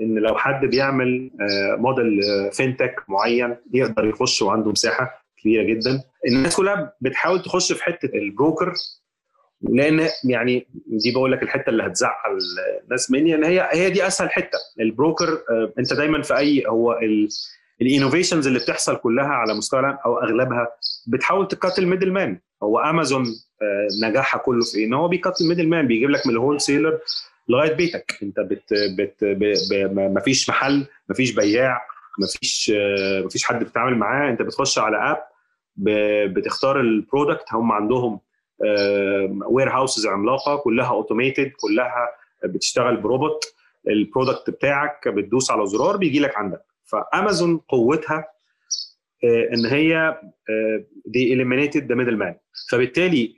[0.00, 1.30] إن لو حد بيعمل
[1.78, 2.20] model
[2.52, 6.02] fintech معين يقدر يخش وعنده مساحة كبيرة جدا.
[6.28, 8.74] الناس كلها بتحاول تخش في حتة ال broker
[9.62, 12.38] لأن يعني دي بقول لك الحتة اللي هتزعل
[12.84, 14.58] الناس مني إن هي هي دي أسهل حتة.
[14.80, 15.38] ال broker
[15.78, 16.92] أنت دايما في أي هو
[17.82, 20.68] ال innovations اللي بتحصل كلها على مستوى أو أغلبها
[21.06, 22.40] بتحاول تقاتل middle man.
[22.62, 23.26] هو أمازون
[24.02, 26.98] نجاحها كله في إن هو بيقاتل middle man بيجيب لك من ال wholesaler
[27.48, 28.18] لغاية بيتك.
[28.22, 29.24] أنت بت بت
[30.12, 31.80] ما فيش محل ما فيش بياع
[32.18, 32.70] ما فيش
[33.22, 34.30] ما فيش حد بتتعامل معاه.
[34.30, 35.22] أنت بتخش على app
[36.34, 38.20] بتختار ال product هم عندهم
[39.46, 42.08] warehouses عملاقة كلها automated كلها
[42.44, 43.44] بتشتغل ب robot
[43.88, 46.67] ال product بتاعك بتدوس على زرار بيجي لك عندك.
[46.90, 48.24] فأمازون قوتها
[49.24, 50.20] إن هي
[51.06, 52.34] دي eliminated the middle man
[52.70, 53.34] فبالتالي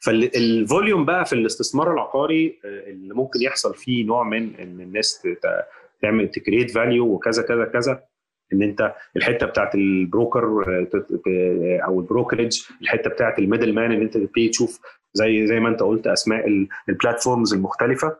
[0.00, 5.28] فال volume بقى في الاستثمار العقاري اللي ممكن يحصل فيه نوع من ان الناس
[6.02, 8.02] تعمل ت create value وكذا كذا كذا.
[8.52, 10.44] إن أنت الحتة بتاعت ال broker
[11.84, 14.80] أو ال brokerage الحتة بتاعت ال middle man إن أنت تبتدي تشوف
[15.14, 16.46] زي زي ما أنت قلت أسماء
[16.88, 18.16] ال platforms المختلفة.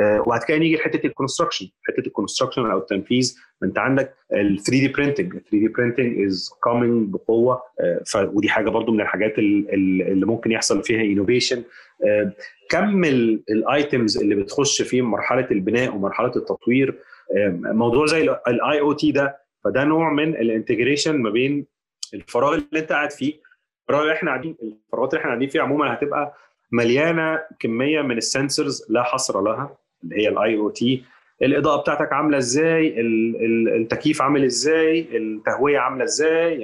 [0.00, 3.36] وبعد كده نيجي لحتة ال construction حتة ال construction أو التنفيذ.
[3.64, 7.62] أنت عندك ال 3 D printing ال 3 D printing is coming بقوه
[8.16, 11.62] ودي حاجة برضو من الحاجات اللي ممكن يحصل فيها innovation
[12.70, 13.04] كم
[13.50, 16.98] ال items اللي بتخش في مرحلة البناء ومرحلة التطوير؟
[17.62, 21.66] موضوع زي ال IoT ده فده نوع من ال integration ما بين
[22.14, 23.34] الفراغ اللي أنت قاعد فيه
[23.88, 26.34] الفراغ اللي إحنا قاعدين الفراغات اللي إحنا قاعدين فيها عموما هتبقى
[26.72, 29.76] مليانة كمية من ال sensors لا حصر لها.
[30.04, 31.04] اللي هي ال IoT
[31.42, 32.94] الإضاءة بتاعتك عاملة إزاي؟
[33.76, 36.60] التكييف عامل إزاي؟ التهوية عاملة إزاي؟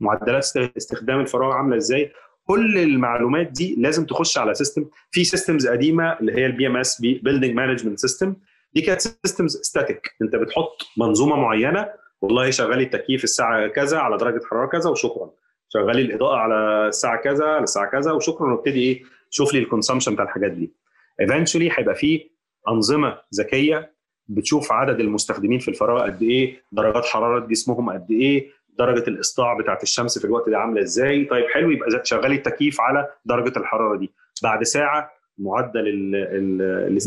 [0.00, 2.12] معدلات استخدام الفراغ عاملة إزاي؟
[2.46, 7.54] كل المعلومات دي لازم تخش على system في systems قديمة اللي هي ال BMS building
[7.54, 8.36] management system
[8.74, 11.88] دي كانت systems static أنت بتحط منظومة معينة
[12.20, 15.30] والله شغلي التكييف الساعة كذا على درجة حرارة كذا وشكرا.
[15.68, 18.52] شغلي الإضاءة على الساعة كذا للساعه كذا وشكرا.
[18.52, 20.72] وابتدي إيه؟ شوف لي ال consumption بتاع الحاجات دي.
[21.20, 22.30] eventually هيبقى في
[22.68, 23.94] أنظمة ذكية
[24.28, 29.82] بتشوف عدد المستخدمين في الفراغ قد إيه درجات حرارة جسمهم قد إيه درجة السطوع بتاعت
[29.82, 31.24] الشمس في الوقت ده عاملة إزاي.
[31.24, 34.12] طيب حلو يبقى شغلي التكييف على درجة الحرارة دي.
[34.42, 35.88] بعد ساعة معدل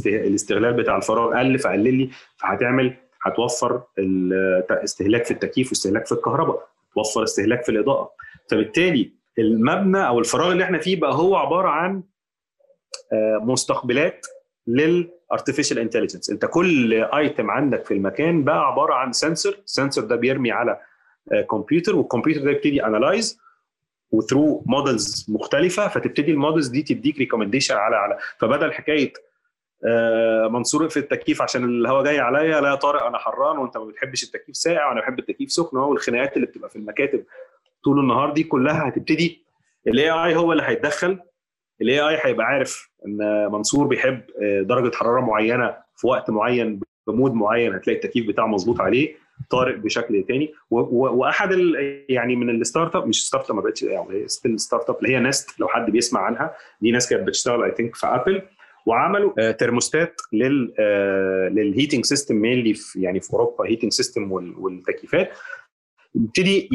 [0.08, 2.94] الاستغلال بتاع الفراغ قل فقلل لي فهتعمل
[3.24, 3.84] هتوفر
[4.70, 8.12] استهلاك في التكييف واستهلاك في الكهرباء توفر استهلاك في الإضاءة.
[8.52, 12.04] فبالتالي المبنى أو الفراغ اللي إحنا فيه بقى هو عبارة عن
[13.42, 14.26] مستقبلات
[14.68, 20.04] لل artificial intelligence انت كل item عندك في المكان بقى عبارة عن sensor ال sensor
[20.04, 20.80] ده بيرمي على
[21.52, 23.40] computer وال computer ده يبتدي analyze
[24.12, 28.18] و through models مختلفة فتبتدي ال models دي تديك recommendation على على.
[28.40, 29.14] فبدل حكاية
[30.50, 34.24] منصور في التكييف عشان الهواء جاي عليا لا يا طارق أنا حران وأنت ما بتحبش
[34.24, 37.24] التكييف ساقع وأنا بحب التكييف سخن والخناقات اللي بتبقى في المكاتب
[37.84, 39.46] طول النهار دي كلها هتبتدي
[39.88, 41.20] ال AI هو اللي هيتدخل
[41.82, 44.22] ال AI هيبقى عارف إن منصور بيحب
[44.62, 49.16] درجة حرارة معينة في وقت معين ب mood معين هتلاقي التكييف بتاعه مظبوط عليه
[49.50, 50.54] طارق بشكل تاني.
[50.72, 51.50] وأحد
[52.10, 55.68] يعني من ال startup مش startup ما بقتش يعني still startup اللي هي Nest لو
[55.68, 56.54] حد بيسمع عنها.
[56.82, 58.42] دي ناس كانت بتشتغل I think في Apple
[58.86, 60.74] وعملوا ترموستات لل
[61.56, 65.30] لل heating system mainly في يعني في أوروبا heating system والتكييفات.
[66.16, 66.70] يبتدي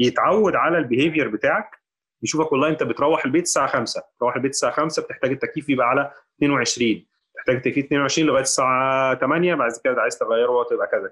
[0.00, 1.81] يتعود على ال behavior بتاعك.
[2.22, 6.10] يشوفك والله انت بتروح البيت الساعة 5 تروح البيت الساعة 5 بتحتاج التكييف يبقى على
[6.38, 7.06] 22
[7.36, 11.10] تحتاج التكييف 22 لغاية الساعة 8 بعد كده عايز تغيره تبقى كذا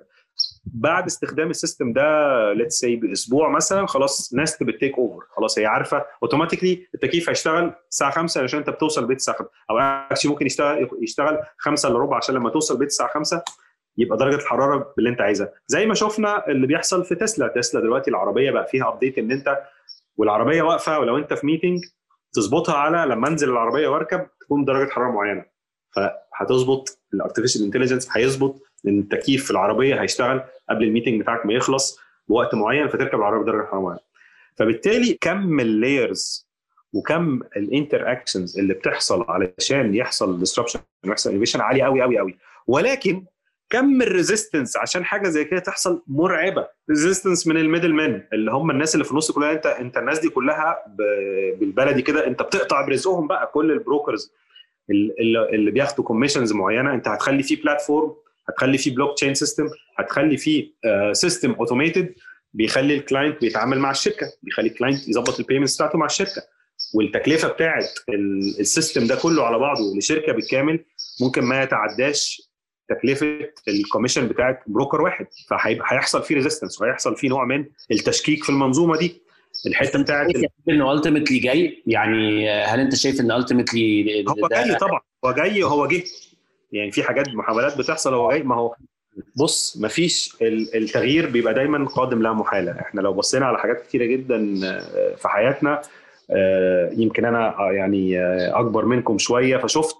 [0.64, 2.02] بعد استخدام ال system ده
[2.52, 7.72] let's say بأسبوع مثلا خلاص Nest بت take over خلاص هي عارفة automatically التكييف هيشتغل
[7.90, 11.98] الساعة 5 عشان انت بتوصل البيت الساعة 5 أو actually ممكن يشتغل يشتغل 5 إلا
[11.98, 13.42] ربع عشان لما توصل البيت الساعة 5
[13.98, 15.52] يبقى درجة الحرارة اللي انت عايزها.
[15.66, 17.48] زي ما شفنا اللي بيحصل في تسلا.
[17.48, 19.58] تسلا دلوقتي العربية بقى فيها update إن انت
[20.20, 21.84] والعربية واقفة ولو أنت في meeting
[22.32, 25.44] تظبطها على لما أنزل العربية وأركب تكون درجة حرارة معينة.
[25.94, 31.52] فهتظبط ال artificial intelligence هيظبط إن التكييف في العربية هيشتغل قبل ال meeting بتاعك ما
[31.52, 31.98] يخلص
[32.28, 34.00] بوقت معين فتركب العربية بدرجة حرارة معينة.
[34.56, 36.48] فبالتالي كم ال layers
[36.92, 43.24] وكم ال interactions اللي بتحصل علشان يحصل disruption ويحصل innovation عالي قوي قوي قوي ولكن
[43.70, 46.66] كم ال resistance عشان حاجة زي كده تحصل مرعبة.
[46.90, 49.52] resistance من ال middle man اللي هم الناس اللي في النص كلها.
[49.52, 50.78] انت انت الناس دي كلها
[51.60, 54.32] بالبلدي كده انت بتقطع برزقهم بقى كل ال brokers
[54.90, 56.94] اللي, اللي بياخدوا commissions معينة.
[56.94, 58.14] انت هتخلي فيه platform
[58.48, 60.72] هتخلي فيه blockchain system هتخلي فيه
[61.12, 62.14] system automated
[62.54, 66.42] بيخلي ال client بيتعامل مع الشركة بيخلي ال client يظبط ال payments بتاعته مع الشركة.
[66.94, 67.84] والتكلفة بتاعه
[68.60, 70.84] ال system ده كله على بعضه لشركة بالكامل
[71.20, 72.49] ممكن ما يتعداش
[72.90, 73.38] تكلفة
[73.68, 75.26] ال commission بتاعت broker واحد.
[75.48, 79.22] فهيحصل فيه resistance وهيحصل فيه نوع من التشكيك في المنظومة دي.
[79.66, 80.26] الحتة بتاعت
[80.68, 85.00] انه التيمتلي جاي؟ يعني هل أنت شايف إن التيمتلي هو جاي طبعا.
[85.24, 86.02] هو جاي هو جه.
[86.72, 88.42] يعني في حاجات محاولات بتحصل هو جاي.
[88.42, 88.74] ما هو
[89.36, 92.72] بص مفيش التغيير بيبقى دايما قادم لا محالة.
[92.80, 94.60] إحنا لو بصينا على حاجات كتيرة جدا
[95.16, 95.82] في حياتنا
[96.92, 98.20] يمكن أنا يعني
[98.50, 99.56] أكبر منكم شوية.
[99.56, 99.96] فشفت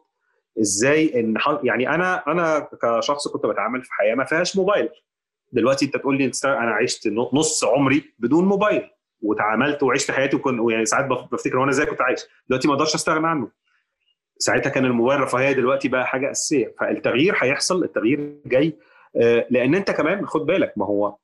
[0.61, 4.89] إزاي ان يعني أنا أنا كشخص كنت بتعامل في حياة ما فيهاش موبايل.
[5.53, 8.91] دلوقتي انت تقول لي أنا عشت نص عمري بدون موبايل
[9.23, 12.21] وتعاملت وعشت حياتي وكن ويعني ساعات بفتكر وأنا إزاي كنت عايش.
[12.49, 13.51] دلوقتي ما أقدرش استغنى عنه.
[14.39, 16.75] ساعتها كان الموبايل رفاهية دلوقتي بقى حاجة أساسية.
[16.81, 18.79] فالتغيير هيحصل التغيير جاي
[19.51, 21.17] لأن انت كمان خد بالك ما هو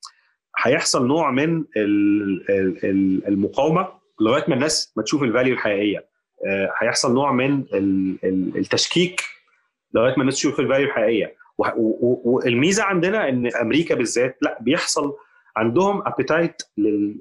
[0.63, 1.65] هيحصل نوع من
[3.29, 3.89] المقاومة
[4.21, 6.07] لغاية ما الناس ما تشوف الفاليو الحقيقية.
[6.81, 7.65] هيحصل نوع من
[8.57, 9.21] التشكيك
[9.95, 11.37] لغاية ما الناس تشوف ال value الحقيقية.
[11.59, 15.17] والميزة عندنا إن أمريكا بالذات لأ بيحصل
[15.57, 16.63] عندهم appetite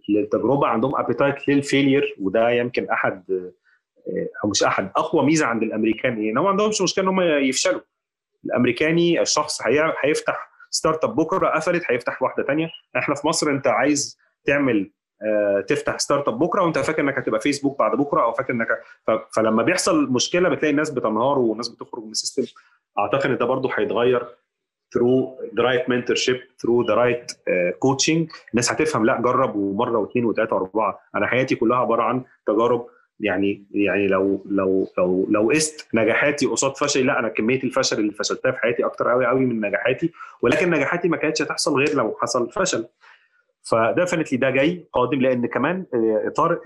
[0.09, 3.51] للتجربة عندهم appetite لل failure وده يمكن أحد
[4.43, 7.21] أو مش أحد أقوى ميزة عند الأمريكان إيه؟ إن هم ما عندهمش مشكلة إن هم
[7.21, 7.81] يفشلوا.
[8.45, 9.61] الأمريكاني الشخص
[10.03, 12.67] هيفتح startup بكرة قفلت هيفتح واحدة تانية.
[12.97, 14.91] إحنا في مصر أنت عايز تعمل
[15.67, 18.67] تفتح startup بكرة وأنت فاكر إنك هتبقى فيسبوك بعد بكرة أو فاكر إنك
[19.35, 22.43] فلما بيحصل مشكلة بتلاقي الناس بتنهار والناس بتخرج من ال system
[22.99, 24.27] أعتقد إن ده برضه هيتغير
[24.97, 25.25] through
[25.57, 28.31] the right mentorship through the right uh, coaching.
[28.51, 30.99] الناس هتفهم لأ جرب ومرة واثنين وثلاثه وأربعة.
[31.15, 32.87] أنا حياتي كلها عبارة عن تجارب.
[33.19, 38.11] يعني يعني لو لو لو لو قست نجاحاتي قصاد فشلي لأ أنا كمية الفشل اللي
[38.11, 40.11] فشلتها في حياتي أكتر قوي قوي من نجاحاتي.
[40.41, 42.85] ولكن نجاحاتي ما كانتش هتحصل غير لو حصل فشل.
[43.69, 45.85] ف definitely ده جاي قادم لأن كمان
[46.25, 46.61] إطار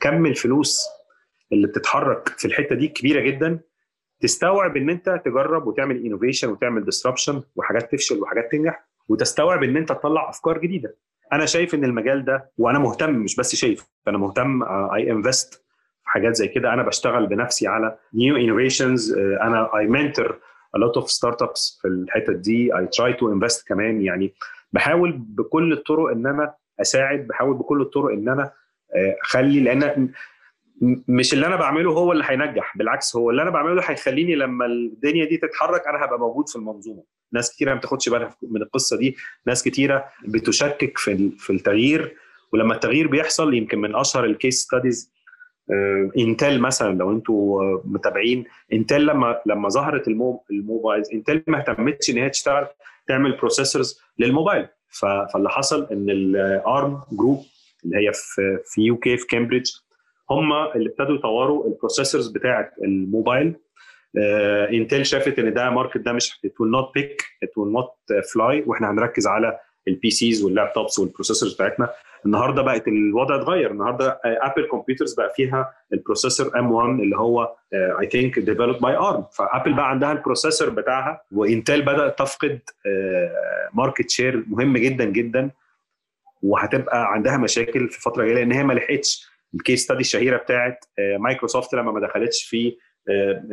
[0.00, 0.86] كم الفلوس
[1.52, 3.60] اللي بتتحرك في الحتة دي كبيرة جدا.
[4.20, 9.88] تستوعب إن أنت تجرب وتعمل innovation وتعمل disruption وحاجات تفشل وحاجات تنجح وتستوعب إن أنت
[9.88, 10.96] تطلع أفكار جديدة.
[11.32, 15.54] أنا شايف إن المجال ده وأنا مهتم مش بس شايف أنا مهتم I invest
[16.02, 16.72] في حاجات زي كده.
[16.72, 20.40] أنا بشتغل بنفسي على new innovations أنا I mentor
[20.76, 22.72] a lot of startups في الحتت دي.
[22.72, 24.34] I try to invest كمان يعني
[24.72, 28.52] بحاول بكل الطرق إن أنا أساعد بحاول بكل الطرق إن أنا
[29.24, 30.10] أخلي لأن
[31.08, 35.24] مش اللي أنا بعمله هو اللي هينجح بالعكس هو اللي أنا بعمله هيخليني لما الدنيا
[35.24, 37.02] دي تتحرك أنا هبقى موجود في المنظومة.
[37.32, 39.16] ناس كتيره ما بتاخدش بالها من القصة دي
[39.46, 42.16] ناس كتيرة بتشكك في في التغيير
[42.52, 45.12] ولما التغيير بيحصل يمكن من أشهر ال case studies
[46.18, 50.08] انتل مثلا لو أنتوا متابعين انتل لما لما ظهرت
[50.50, 52.66] الموبايل انتل ما اهتمتش إن هي تشتغل
[53.10, 54.68] تعمل processors للموبايل.
[55.32, 57.44] فاللي حصل إن ال ARM Group
[57.84, 59.70] اللي هي في في UK في كامبريدج
[60.30, 63.56] هم اللي ابتدوا يطوروا ال processors بتاعه الموبايل.
[64.72, 67.88] انتل شافت إن ده market ده مش it will not pick it will not
[68.32, 69.58] fly وإحنا هنركز على
[69.88, 71.90] ال PCs وال laptops وال processors بتاعتنا.
[72.26, 73.70] النهارده بقت الوضع اتغير.
[73.70, 77.54] النهارده Apple computers بقى فيها ال processor M1 اللي هو
[78.00, 82.60] I think developed by ARM ف Apple بقى عندها ال processor بتاعها وانتل بدأت تفقد
[83.74, 85.50] market share مهم جدا جدا.
[86.42, 90.84] وهتبقى عندها مشاكل في الفترة الجاية لأن هي ما لحقتش ال case study الشهيرة بتاعت
[91.18, 92.76] مايكروسوفت لما ما دخلتش في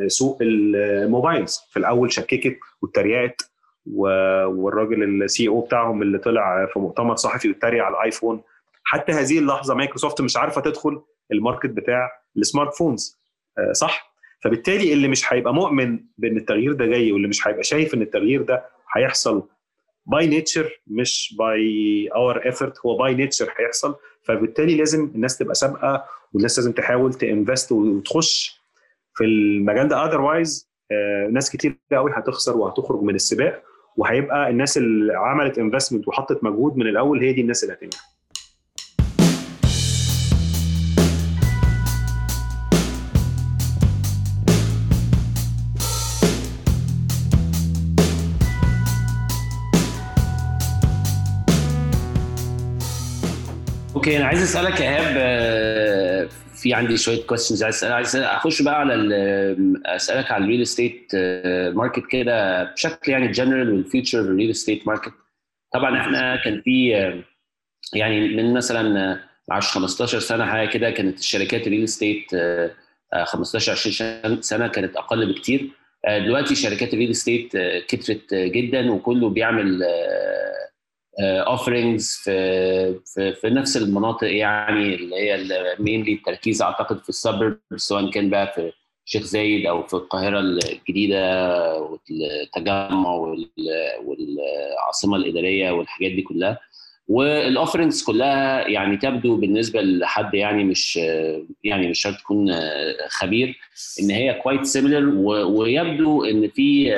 [0.06, 1.60] سوق الموبايلز.
[1.70, 3.50] في الأول شككت واتريقت
[3.86, 8.42] والراجل ال CEO بتاعهم اللي طلع في مؤتمر صحفي واتريق على الايفون
[8.84, 13.18] حتى هذه اللحظة مايكروسوفت مش عارفة تدخل ال market بتاع ال smartphones.
[13.72, 18.02] صح؟ فبالتالي اللي مش هيبقى مؤمن بإن التغيير ده جاي واللي مش هيبقى شايف إن
[18.02, 18.64] التغيير ده
[18.96, 19.42] هيحصل
[20.06, 23.96] by nature مش by our effort هو by nature هيحصل.
[24.22, 28.60] فبالتالي لازم الناس تبقى سابقة والناس لازم تحاول ت invest وتخش
[29.14, 30.04] في المجال ده.
[30.04, 30.68] otherwise
[31.30, 33.62] ناس كتير قوي هتخسر وهتخرج من السباق.
[33.98, 37.98] وهيبقى الناس اللي عملت investment وحطت مجهود من الأول هي دي الناس اللي هتنجح.
[53.96, 55.16] okay أنا عايز أسألك يا ايهاب
[56.62, 58.94] في عندي شوية كويستشنز عايز عايز أخش بقى على
[59.86, 61.10] أسألك على ال real estate
[61.74, 65.12] market كده بشكل يعني جنرال وال future ال real estate market
[65.74, 66.88] طبعا إحنا كان في
[67.94, 69.18] يعني من مثلا
[69.50, 72.26] 10 15 سنة حاجة كده كانت الشركات ال real estate
[73.24, 75.70] 15 20 سنة كانت أقل بكتير.
[76.08, 77.52] دلوقتي شركات ال real estate
[77.88, 79.82] كترت جدا وكله بيعمل
[81.20, 82.30] offerings في,
[83.14, 85.44] في في نفس المناطق يعني اللي هي
[85.78, 88.72] mainly التركيز أعتقد في ال suburb سواء كان بقى في
[89.04, 91.18] شيخ زايد أو في القاهرة الجديدة
[91.80, 93.10] والتجمع
[94.04, 96.58] والعاصمة الإدارية والحاجات دي كلها.
[97.08, 100.96] وال offerings كلها يعني تبدو بالنسبة لحد يعني مش
[101.64, 102.52] يعني مش شرط تكون
[103.08, 103.58] خبير
[104.02, 105.08] إن هي quite similar
[105.46, 106.94] ويبدو إن في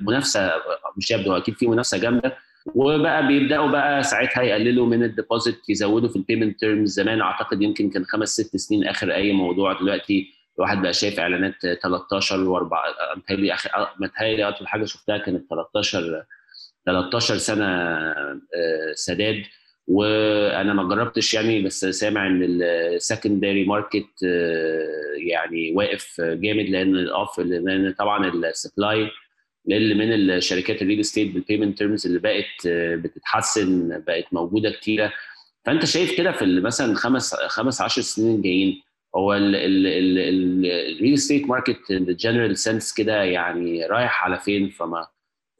[0.00, 0.52] منافسة
[0.96, 2.36] مش يبدو أكيد في منافسة جامدة.
[2.74, 7.62] وبقى بيبدأوا بقى ساعتها يقللوا من ال deposit يزودوا في ال payment terms زمان أعتقد
[7.62, 9.72] يمكن كان خمس ست سنين آخر أي موضوع.
[9.80, 10.26] دلوقتي
[10.58, 16.24] الواحد بقى شايف إعلانات 13 و4 متهيألي آخر متهيألي أطول حاجة شفتها كانت 13
[16.86, 17.98] 13 سنة
[18.94, 19.42] سداد.
[19.88, 24.22] وأنا ما جربتش يعني بس سامع إن ال secondary market
[25.26, 29.10] يعني واقف جامد لأن ال off لأن طبعا ال supply
[29.64, 32.66] لأن من الشركات ال real estate بال payment terms اللي بقت
[33.04, 35.12] بتتحسن بقت موجودة كتيرة.
[35.66, 38.82] فأنت شايف كده في مثلا خمس خمس 10 سنين جايين
[39.16, 45.06] هو ال real estate market in general sense كده يعني رايح على فين؟ فما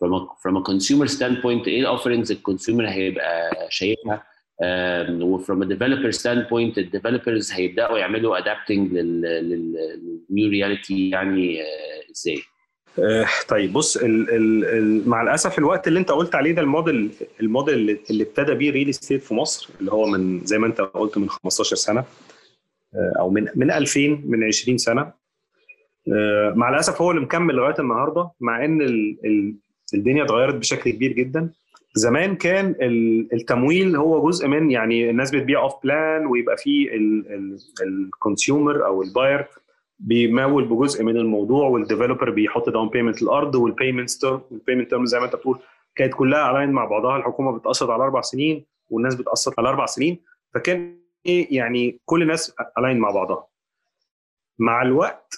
[0.05, 4.23] from a from a consumer standpoint إيه ال offerings ال consumer هيبقى شايفها؟
[5.11, 11.61] و from developer standpoint ال developers هيبدأوا يعملوا adapting لل new reality يعني
[12.11, 12.39] إزاي؟
[12.99, 16.71] آه طيب بص ال ال ال مع الأسف الوقت اللي أنت قلت عليه ده ال
[16.71, 17.11] model
[17.41, 20.81] ال model اللي, ابتدى بيه real estate في مصر اللي هو من زي ما أنت
[20.81, 22.05] قلت من 15 سنة
[22.95, 25.13] آه أو من من 2000 من 20 سنة
[26.13, 29.55] آه مع الأسف هو اللي مكمل لغاية النهارده مع إن ال ال
[29.95, 31.51] الدنيا اتغيرت بشكل كبير جدا.
[31.95, 32.75] زمان كان
[33.33, 36.89] التمويل هو جزء من يعني الناس بتبيع off plan ويبقى فيه
[37.83, 39.47] ال consumer أو ال buyer
[40.05, 45.07] بيمول بجزء من الموضوع وال developer بيحط down payment الأرض وال payment وال payment term
[45.07, 45.59] زي ما انت بتقول
[45.97, 47.17] كانت كلها align مع بعضها.
[47.17, 50.19] الحكومة بتقسط على أربع سنين والناس بتقسط على أربع سنين.
[50.55, 53.47] فكان إيه يعني كل الناس align مع بعضها.
[54.59, 55.35] مع الوقت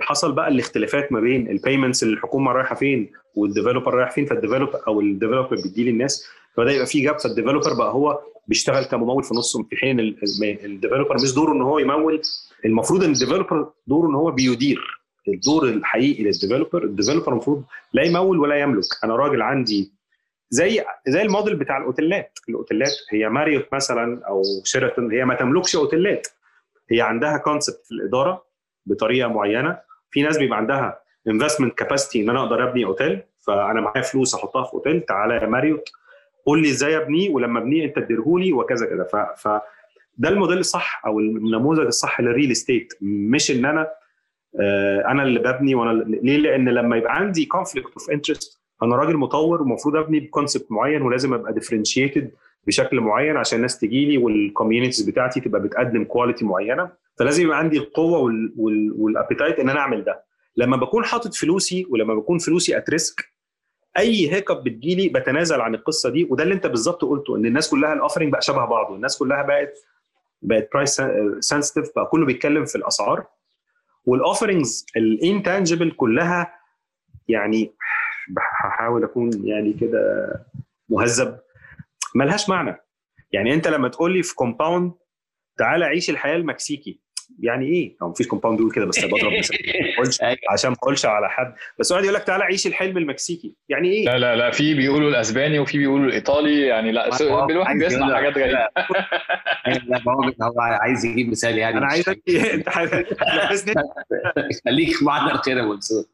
[0.00, 4.26] حصل بقى الاختلافات ما بين ال payments اللي الحكومة رايحة فين وال developer رايح فين.
[4.26, 8.20] فال developer أو ال developer بيدي للناس فبدا يبقى في gap فال developer بقى هو
[8.48, 12.22] بيشتغل كممول في نصهم في حين ال developer مش دوره إن هو يمول
[12.64, 16.84] المفروض إن ال developer دوره إن هو بيدير الدور الحقيقي لل developer.
[16.84, 18.84] ال developer المفروض لا يمول ولا يملك.
[19.04, 19.92] أنا راجل عندي
[20.50, 22.38] زي زي الموديل بتاع الأوتيلات.
[22.48, 26.26] الأوتيلات هي ماريوت مثلا أو شيراتون هي ما تملكش أوتيلات.
[26.90, 28.44] هي عندها concept في الإدارة
[28.86, 29.78] بطريقة معينة.
[30.10, 34.64] في ناس بيبقى عندها investment capacity إن أنا أقدر أبني أوتيل فأنا معايا فلوس أحطها
[34.64, 35.88] في أوتيل تعالى يا ماريوت
[36.46, 39.48] قول لي إزاي أبنيه ولما أبنيه أنت تديرهولي وكذا كده ف, ف
[40.18, 43.88] ده الموديل الصح أو النموذج الصح لل real estate مش إن أنا
[44.60, 49.16] آه أنا اللي ببني وأنا ليه؟ لأن لما يبقى عندي conflict of interest أنا راجل
[49.16, 52.30] مطور ومفروض أبني ب concept معين ولازم أبقى differentiated
[52.66, 56.90] بشكل معين عشان الناس تجي لي وال communities بتاعتي تبقى بتقدم quality معينة.
[57.18, 58.18] فلازم يبقى عندي القوة
[58.96, 60.24] وال appetite إن أنا أعمل ده.
[60.56, 63.24] لما بكون حاطط فلوسي ولما بكون فلوسي at risk
[63.98, 66.26] أي hiccup بتجيلي بتنازل عن القصة دي.
[66.30, 68.94] وده اللي أنت بالظبط قلته إن الناس كلها ال offering بقى شبه بعضه.
[68.96, 69.78] الناس كلها بقت
[70.44, 71.02] بقت price
[71.40, 73.26] sensitive بقى كله بيتكلم في الأسعار.
[74.04, 76.54] وال offerings ال intangible كلها
[77.28, 77.74] يعني
[78.64, 80.00] هحاول أكون يعني كده
[80.88, 81.40] مهذب.
[82.14, 82.76] ملهاش معنى.
[83.32, 84.92] يعني أنت لما تقول لي في compound
[85.58, 87.00] تعالى عيش الحياة المكسيكي.
[87.40, 91.54] يعني إيه؟ هو مفيش compound بيقول كده بس بضرب مثال عشان ما أقولش على حد.
[91.78, 93.54] بس واحد يقول لك تعالى عيش الحلم المكسيكي.
[93.68, 96.66] يعني إيه؟ لا لا لا في بيقولوا الأسباني وفي بيقولوا الإيطالي.
[96.66, 98.52] يعني لا الواحد بيسمع حاجات غريبة.
[98.52, 98.72] لا.
[100.42, 101.78] هو عايز يجيب مثال يعني.
[101.78, 102.22] أنا عايزك
[102.54, 102.68] أنت
[104.66, 106.04] خليك معنا الخير يا منصور.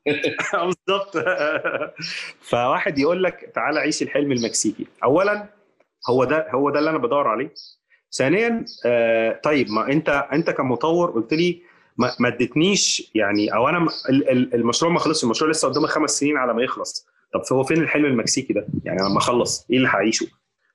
[0.52, 1.16] بالظبط
[2.40, 4.86] فواحد يقول لك تعالى عيش الحلم المكسيكي.
[5.04, 5.48] اولا
[6.10, 7.50] هو ده هو ده اللي أنا بدور عليه.
[8.12, 11.62] ثانيا آه طيب ما أنت أنت كمطور قلت لي
[11.98, 13.86] ما, ما اديتنيش يعني أو أنا
[14.54, 17.06] المشروع ما خلصش المشروع لسه قدامي خمس سنين على ما يخلص.
[17.34, 20.26] طب هو فين الحلم المكسيكي ده؟ يعني لما أخلص إيه اللي هعيشه؟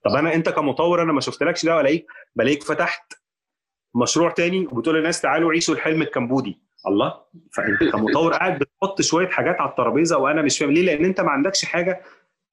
[0.06, 2.06] طب أنا أنت كمطور أنا ما شفتلكش ده ولاقيك
[2.36, 3.14] بلاقيك فتحت
[3.96, 6.60] مشروع تاني وبتقول للناس تعالوا عيشوا الحلم الكمبودي.
[6.88, 7.14] الله
[7.54, 11.30] فأنت كمطور قاعد بتحط شوية حاجات على الترابيزة وأنا مش فاهم ليه؟ لأن أنت ما
[11.30, 12.02] عندكش حاجة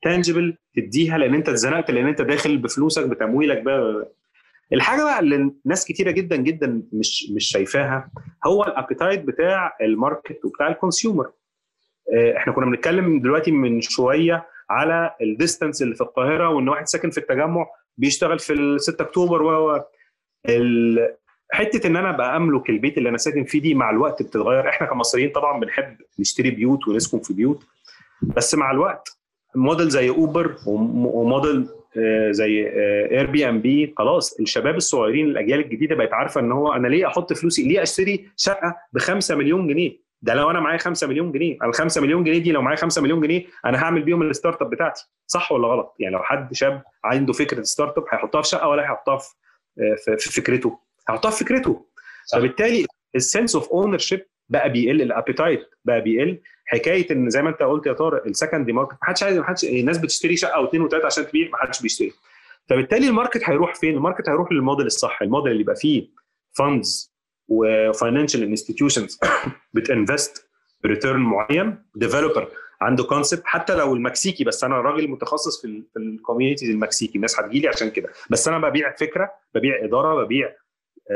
[0.03, 4.13] تانجبل تديها لأن أنت اتزنقت لأن أنت داخل بفلوسك بتمويلك بقى
[4.73, 8.11] الحاجة بقى اللي ناس كتيرة جدا جدا مش مش شايفاها
[8.47, 11.31] هو ال appetite بتاع ال market وبتاع ال consumer.
[12.37, 17.11] إحنا كنا بنتكلم دلوقتي من شوية على ال distance اللي في القاهرة وإن واحد ساكن
[17.11, 17.67] في التجمع
[17.97, 19.81] بيشتغل في ال 6 أكتوبر و
[21.53, 24.69] حتة إن أنا أبقى أملك البيت اللي أنا ساكن فيه دي مع الوقت بتتغير.
[24.69, 27.63] إحنا كمصريين طبعا بنحب نشتري بيوت ونسكن في بيوت
[28.23, 29.19] بس مع الوقت
[29.55, 31.69] موديل زي Uber و model
[32.31, 32.69] زي
[33.11, 37.83] Airbnb خلاص الشباب الصغيرين الأجيال الجديدة بقت عارفة إن هو أنا ليه أحط فلوسي ليه
[37.83, 41.59] أشتري شقة ب 5 مليون جنيه؟ ده لو أنا معايا 5 مليون جنيه.
[41.65, 44.71] ال 5 مليون جنيه دي لو معايا 5 مليون جنيه أنا هعمل بيهم ال startup
[44.71, 45.05] بتاعتي.
[45.27, 49.19] صح ولا غلط؟ يعني لو حد شاب عنده فكرة startup هيحطها في شقة ولا هيحطها
[49.19, 50.79] في, في فكرته؟
[51.09, 51.87] هيحطها في فكرته.
[52.27, 52.39] صح.
[52.39, 52.87] فبالتالي
[53.17, 56.39] ال sense of ownership بقى بيقل ال appetite بقى بيقل.
[56.73, 59.45] حكاية إن زي ما أنت قلت يا طارق ال secondary market ما حدش عايز ما
[59.45, 62.13] حدش الناس بتشتري شقة أو اثنين وثلاثه عشان تبيع ما حدش بيشتري.
[62.69, 66.09] فبالتالي ال market هيروح فين؟ ال market هيروح للموديل الصح الموديل اللي يبقى فيه
[66.53, 67.13] funds
[67.49, 69.19] و financial institutions
[69.75, 70.49] بت invest
[70.85, 72.49] ب return معين developer
[72.81, 77.41] عنده concept حتى لو المكسيكي بس أنا راجل متخصص في في ال communities المكسيكي الناس
[77.41, 78.09] هتجي لي عشان كده.
[78.31, 80.53] بس أنا ببيع فكرة ببيع إدارة ببيع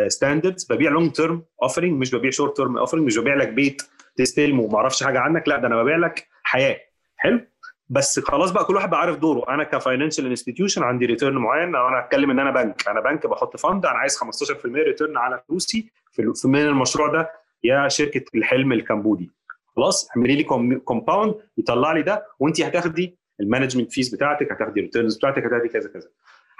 [0.09, 3.83] standards ببيع long term offering مش ببيع short term offering مش ببيع لك بيت.
[4.16, 6.80] تستلمه وما أعرفش حاجة عنك لا ده أنا ببيع لك حياه.
[7.16, 7.40] حلو؟
[7.88, 9.55] بس خلاص بقى كل واحد بقى عارف دوره.
[9.55, 11.68] أنا ك financial institution عندي return معين.
[11.68, 12.88] أنا هتكلم ان أنا بنك.
[12.88, 14.24] أنا بنك بحط fund أنا عايز 15%
[14.66, 17.30] return على فلوسي في من المشروع ده
[17.64, 19.30] يا شركة الحلم الكمبودي.
[19.76, 20.44] خلاص اعملي لي
[20.85, 25.68] compound يطلع لي ده وانت هتاخدي ال management fees بتاعتك هتاخدي ال returns بتاعتك هتاخدي
[25.68, 26.09] كذا كذا.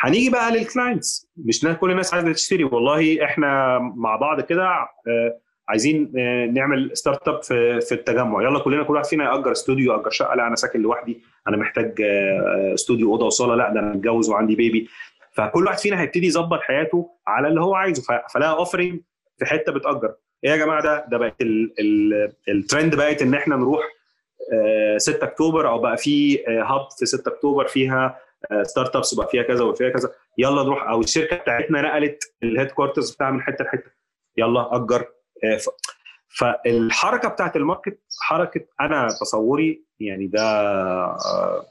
[0.01, 2.65] هنيجي بقى لل clients مش كل الناس عايزة تشتري.
[2.65, 5.39] والله إحنا مع بعض كده آه،
[5.69, 7.43] عايزين آه، نعمل startup
[7.83, 8.43] في التجمع.
[8.43, 10.35] يلا كلنا كل واحد فينا يأجر استوديو يأجر شقة.
[10.35, 11.23] لا أنا ساكن لوحدي.
[11.49, 13.55] أنا محتاج آه، استوديو أوضة وصالة.
[13.55, 14.89] لا ده أنا متجوز وعندي baby
[15.33, 18.03] فكل واحد فينا هيبتدي يظبط حياته على اللي هو عايزه.
[18.35, 19.01] فلها offering
[19.39, 20.15] في حتة بتأجر.
[20.45, 21.37] إيه يا جماعة ده؟ ده بقت
[22.49, 23.83] الترند بقت إن إحنا نروح
[24.97, 28.19] 6 أكتوبر أو بقى في hub في 6 أكتوبر فيها
[28.63, 30.11] startups وبقى فيها كذا وفيها كذا.
[30.39, 30.89] يلا نروح.
[30.89, 33.91] أو الشركة بتاعتنا نقلت ال headquarters بتاعها من حتة لحتة.
[34.37, 35.01] يلا أجر.
[35.01, 35.07] آه،
[36.39, 41.67] فالحركة بتاعت ال market حركة أنا تصوري يعني ده آه،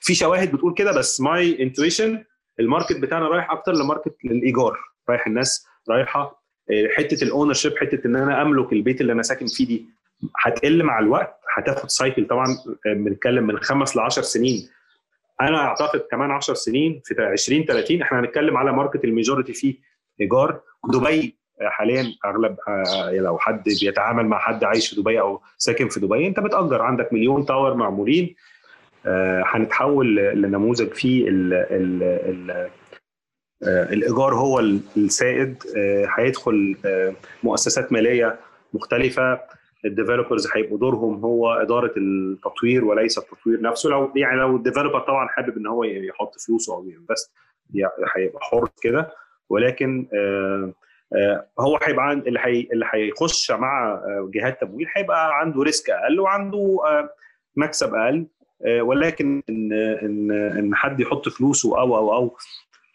[0.00, 2.24] في شواهد بتقول كده بس my intuition
[2.60, 4.78] ال market بتاعنا رايح أكتر ل market للإيجار
[5.08, 9.46] رايح الناس رايحة آه، حتة ال ownership حتة إن أنا أملك البيت اللي أنا ساكن
[9.46, 9.88] فيه دي
[10.40, 12.46] هتقل مع الوقت هتاخد cycle طبعا
[12.86, 14.68] بنتكلم من خمس ل 10 سنين.
[15.40, 19.74] أنا أعتقد كمان 10 سنين في 20 30 إحنا هنتكلم على market ال majority فيه
[20.20, 20.60] إيجار.
[20.92, 26.00] دبي حاليا أغلب آه، لو حد بيتعامل مع حد عايش في دبي أو ساكن في
[26.00, 26.82] دبي أنت بتأجر.
[26.82, 28.34] عندك مليون tower معمولين
[29.06, 32.70] آه، هنتحول لنموذج فيه ال ال ال
[33.62, 34.60] آه، الإيجار هو
[34.96, 35.62] السائد
[36.16, 36.76] هيدخل
[37.42, 38.38] مؤسسات مالية
[38.74, 39.40] مختلفة.
[39.84, 43.90] ال developers هيبقوا دورهم هو إدارة التطوير وليس التطوير نفسه.
[43.90, 47.32] لو يعني لو ال developer طبعا حابب إن هو يحط فلوسه أو ي invest
[48.16, 49.10] هيبقى حر كده.
[49.50, 50.72] ولكن آه،
[51.60, 52.68] هو هيبقى اللي حي...
[52.72, 57.10] اللي هيخش مع آه، جهات تمويل هيبقى عنده risk أقل وعنده آه،
[57.56, 58.26] مكسب أقل
[58.80, 59.72] ولكن ان
[60.02, 62.36] ان إن حد يحط فلوسه أو أو أو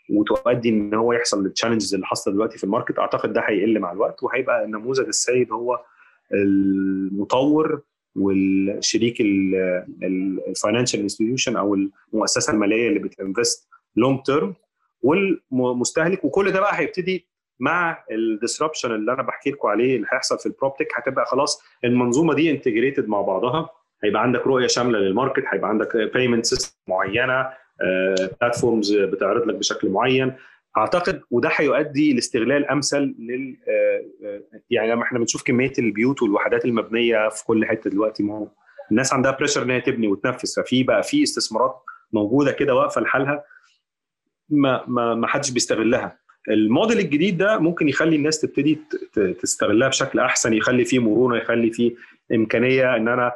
[0.09, 3.79] وتؤدي إن هو يحصل ال challenges اللي حاصلة دلوقتي في ال market أعتقد ده هيقل
[3.79, 5.79] مع الوقت وهيبقى النموذج السائد هو
[6.33, 7.81] المطور
[8.15, 9.21] والشريك
[10.03, 11.77] ال financial institution أو
[12.13, 14.53] المؤسسة المالية اللي بت invest long term
[15.01, 17.30] والمستهلك وكل ده بقى هيبتدي
[17.61, 21.63] مع ال disruption اللي أنا بحكي لكم عليه اللي هيحصل في ال proptech هتبقى خلاص
[21.83, 23.69] المنظومة دي integrated مع بعضها.
[24.03, 27.49] هيبقى عندك رؤية شاملة لل market هيبقى عندك payment system معينة
[28.41, 30.33] platforms آه، بتعرض لك بشكل معين.
[30.77, 36.65] أعتقد وده هيؤدي لاستغلال أمثل لل آه، آه، يعني لما إحنا بنشوف كمية البيوت والوحدات
[36.65, 38.47] المبنية في كل حتة دلوقتي ما هو
[38.91, 40.53] الناس عندها pressure ان هي تبني وتنفذ.
[40.57, 41.75] ففي بقى في استثمارات
[42.13, 43.43] موجودة كده واقفة لحالها
[44.49, 46.20] ما ما ما حدش بيستغلها.
[46.49, 48.79] الموديل الجديد ده ممكن يخلي الناس تبتدي
[49.41, 51.91] تستغلها بشكل أحسن يخلي فيه مرونة يخلي فيه
[52.33, 53.31] إمكانية إن أنا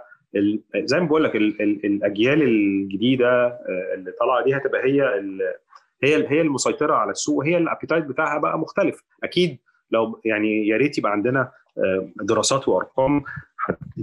[0.76, 5.02] زي ما بقول لك الأجيال الجديدة آه، اللي طالعة دي هتبقى هي
[6.04, 9.04] هي هي المسيطرة على السوق وهي ال appetite بتاعها بقى مختلف.
[9.24, 9.58] أكيد
[9.92, 13.24] لو يعني يا ريت يبقى عندنا آه، دراسات وأرقام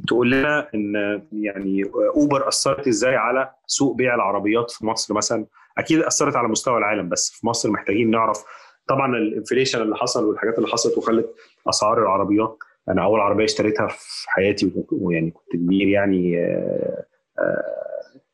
[0.08, 1.82] تقول لنا إن يعني
[2.16, 5.46] أوبر أثرت إزاي على سوق بيع العربيات في مصر مثلا.
[5.78, 8.44] أكيد أثرت على مستوى العالم بس في مصر محتاجين نعرف
[8.88, 11.34] طبعا الانفليشن اللي حصل والحاجات اللي حصلت وخلت
[11.68, 16.36] أسعار العربيات أنا أول عربية اشتريتها في حياتي ويعني كنت كبير يعني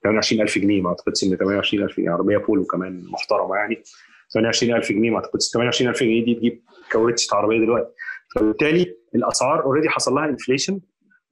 [0.03, 3.83] 28000 آه، آه، جنيه ما أعتقدش إن 28000 جنيه عربية بولو كمان محترمة يعني.
[4.29, 7.95] 28000 جنيه ما أعتقدش 28000 جنيه دي تجيب كاوتش عربية دلوقتي.
[8.35, 10.81] فبالتالي الأسعار already حصل لها inflation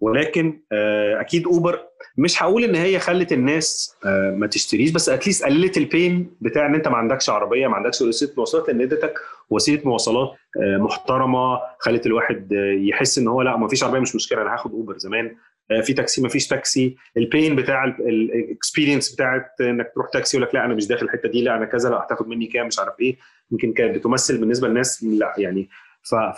[0.00, 1.80] ولكن آه، أكيد أوبر
[2.18, 6.36] مش هقول إن هي خلت الناس آه، ما تشتريش بس at least قللت ال pain
[6.40, 9.14] بتاع إن أنت ما عندكش عربية ما عندكش وسيلة مواصلات لأن ادتك
[9.50, 10.28] وسيلة مواصلات
[10.62, 14.72] آه، محترمة خلت الواحد يحس إن هو لأ ما فيش عربية مش مشكلة أنا هاخد
[14.72, 15.36] أوبر زمان
[15.82, 20.48] في تاكسي ما فيش تاكسي ال pain بتاع ال experience بتاعت إنك تروح تاكسي يقول
[20.48, 22.78] لك لأ أنا مش داخل الحتة دي لأ أنا كذا لأ هتاخد مني كام مش
[22.78, 23.16] عارف إيه
[23.50, 25.68] يمكن كانت بتمثل بالنسبة للناس لأ يعني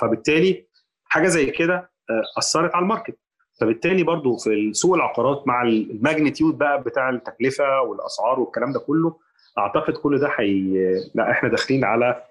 [0.00, 0.66] فبالتالي
[1.04, 1.90] حاجة زي كده
[2.38, 3.18] أثرت على ال market.
[3.60, 9.16] فبالتالي برضو في سوق العقارات مع ال magnitude بقى بتاع التكلفة والأسعار والكلام ده كله
[9.58, 10.74] أعتقد كل ده حي...
[11.14, 12.22] لا إحنا داخلين على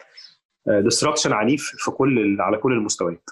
[0.67, 3.29] disruption عنيف في كل على كل المستويات.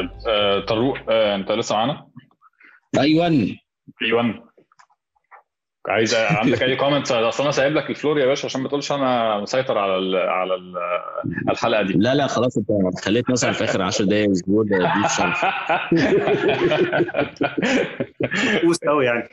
[0.00, 2.06] طيب آه طارق آه انت لسه معانا؟
[2.98, 3.26] أيوه.
[4.02, 4.50] أيوه.
[5.88, 8.92] عايز عندك أي comments أصل أنا سايب لك ال floor يا باشا عشان ما تقولش
[8.92, 10.74] أنا مسيطر على ال على ال
[11.50, 11.92] الحلقة دي.
[11.92, 12.68] لا لا خلاص أنت
[13.04, 15.44] خليت مثلا في آخر 10 دقايق أسبوع ضيف شرف
[18.88, 19.28] قوي يعني.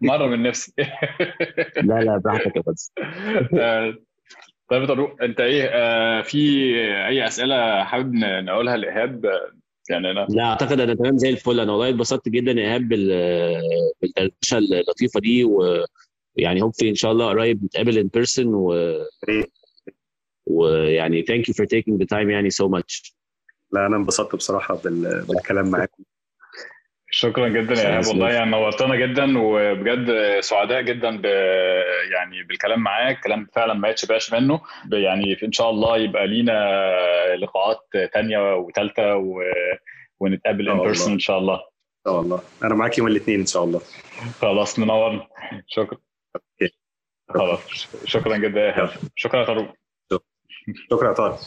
[0.00, 0.72] مرة من نفسي.
[1.76, 2.92] لا لا براحتك يا بس.
[4.68, 6.38] طيب يا طارق انت إيه آه في
[7.06, 9.24] اي اسئله حابب نقولها لايهاب؟
[9.90, 11.60] يعني أنا لا اعتقد أنا تمام زي الفل.
[11.60, 17.64] أنا والله اتبسطت جدا يا ايهاب بالدردشه اللطيفه دي ويعني hope ان شاء الله قريب
[17.64, 18.74] نتقابل in person و
[20.46, 23.16] ويعني thank you for taking the time يعني so so much
[23.72, 25.24] لا أنا انبسطت بصراحه بال...
[25.28, 26.02] بالكلام معاكم
[27.16, 28.06] شكرا جدا يا إيهاب.
[28.06, 31.24] والله يعني نورتنا جدا وبجد سعداء جدا ب
[32.14, 33.20] يعني بالكلام معاك.
[33.20, 34.60] كلام فعلا ما يتشبعش منه.
[34.92, 36.56] يعني إن شاء الله يبقى لينا
[37.36, 37.78] لقاءات
[38.12, 39.42] تانية وثالثه و...
[40.20, 41.54] ونتقابل in person إن شاء الله.
[41.54, 42.42] إن شاء الله.
[42.64, 43.80] أنا معاك يوم الاثنين إن شاء الله.
[44.40, 45.26] خلاص منورنا.
[45.66, 45.98] شكرا.
[47.28, 47.88] خلاص.
[48.04, 48.90] شكرا جدا يا إيهاب.
[49.16, 49.74] شكرا يا طارق
[50.90, 51.38] شكرا يا طارق.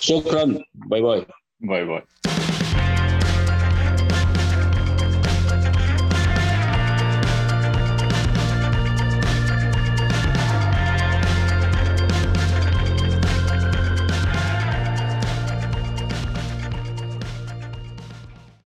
[0.00, 0.44] شكرا.
[0.74, 1.26] bye bye.
[1.60, 2.02] bye bye.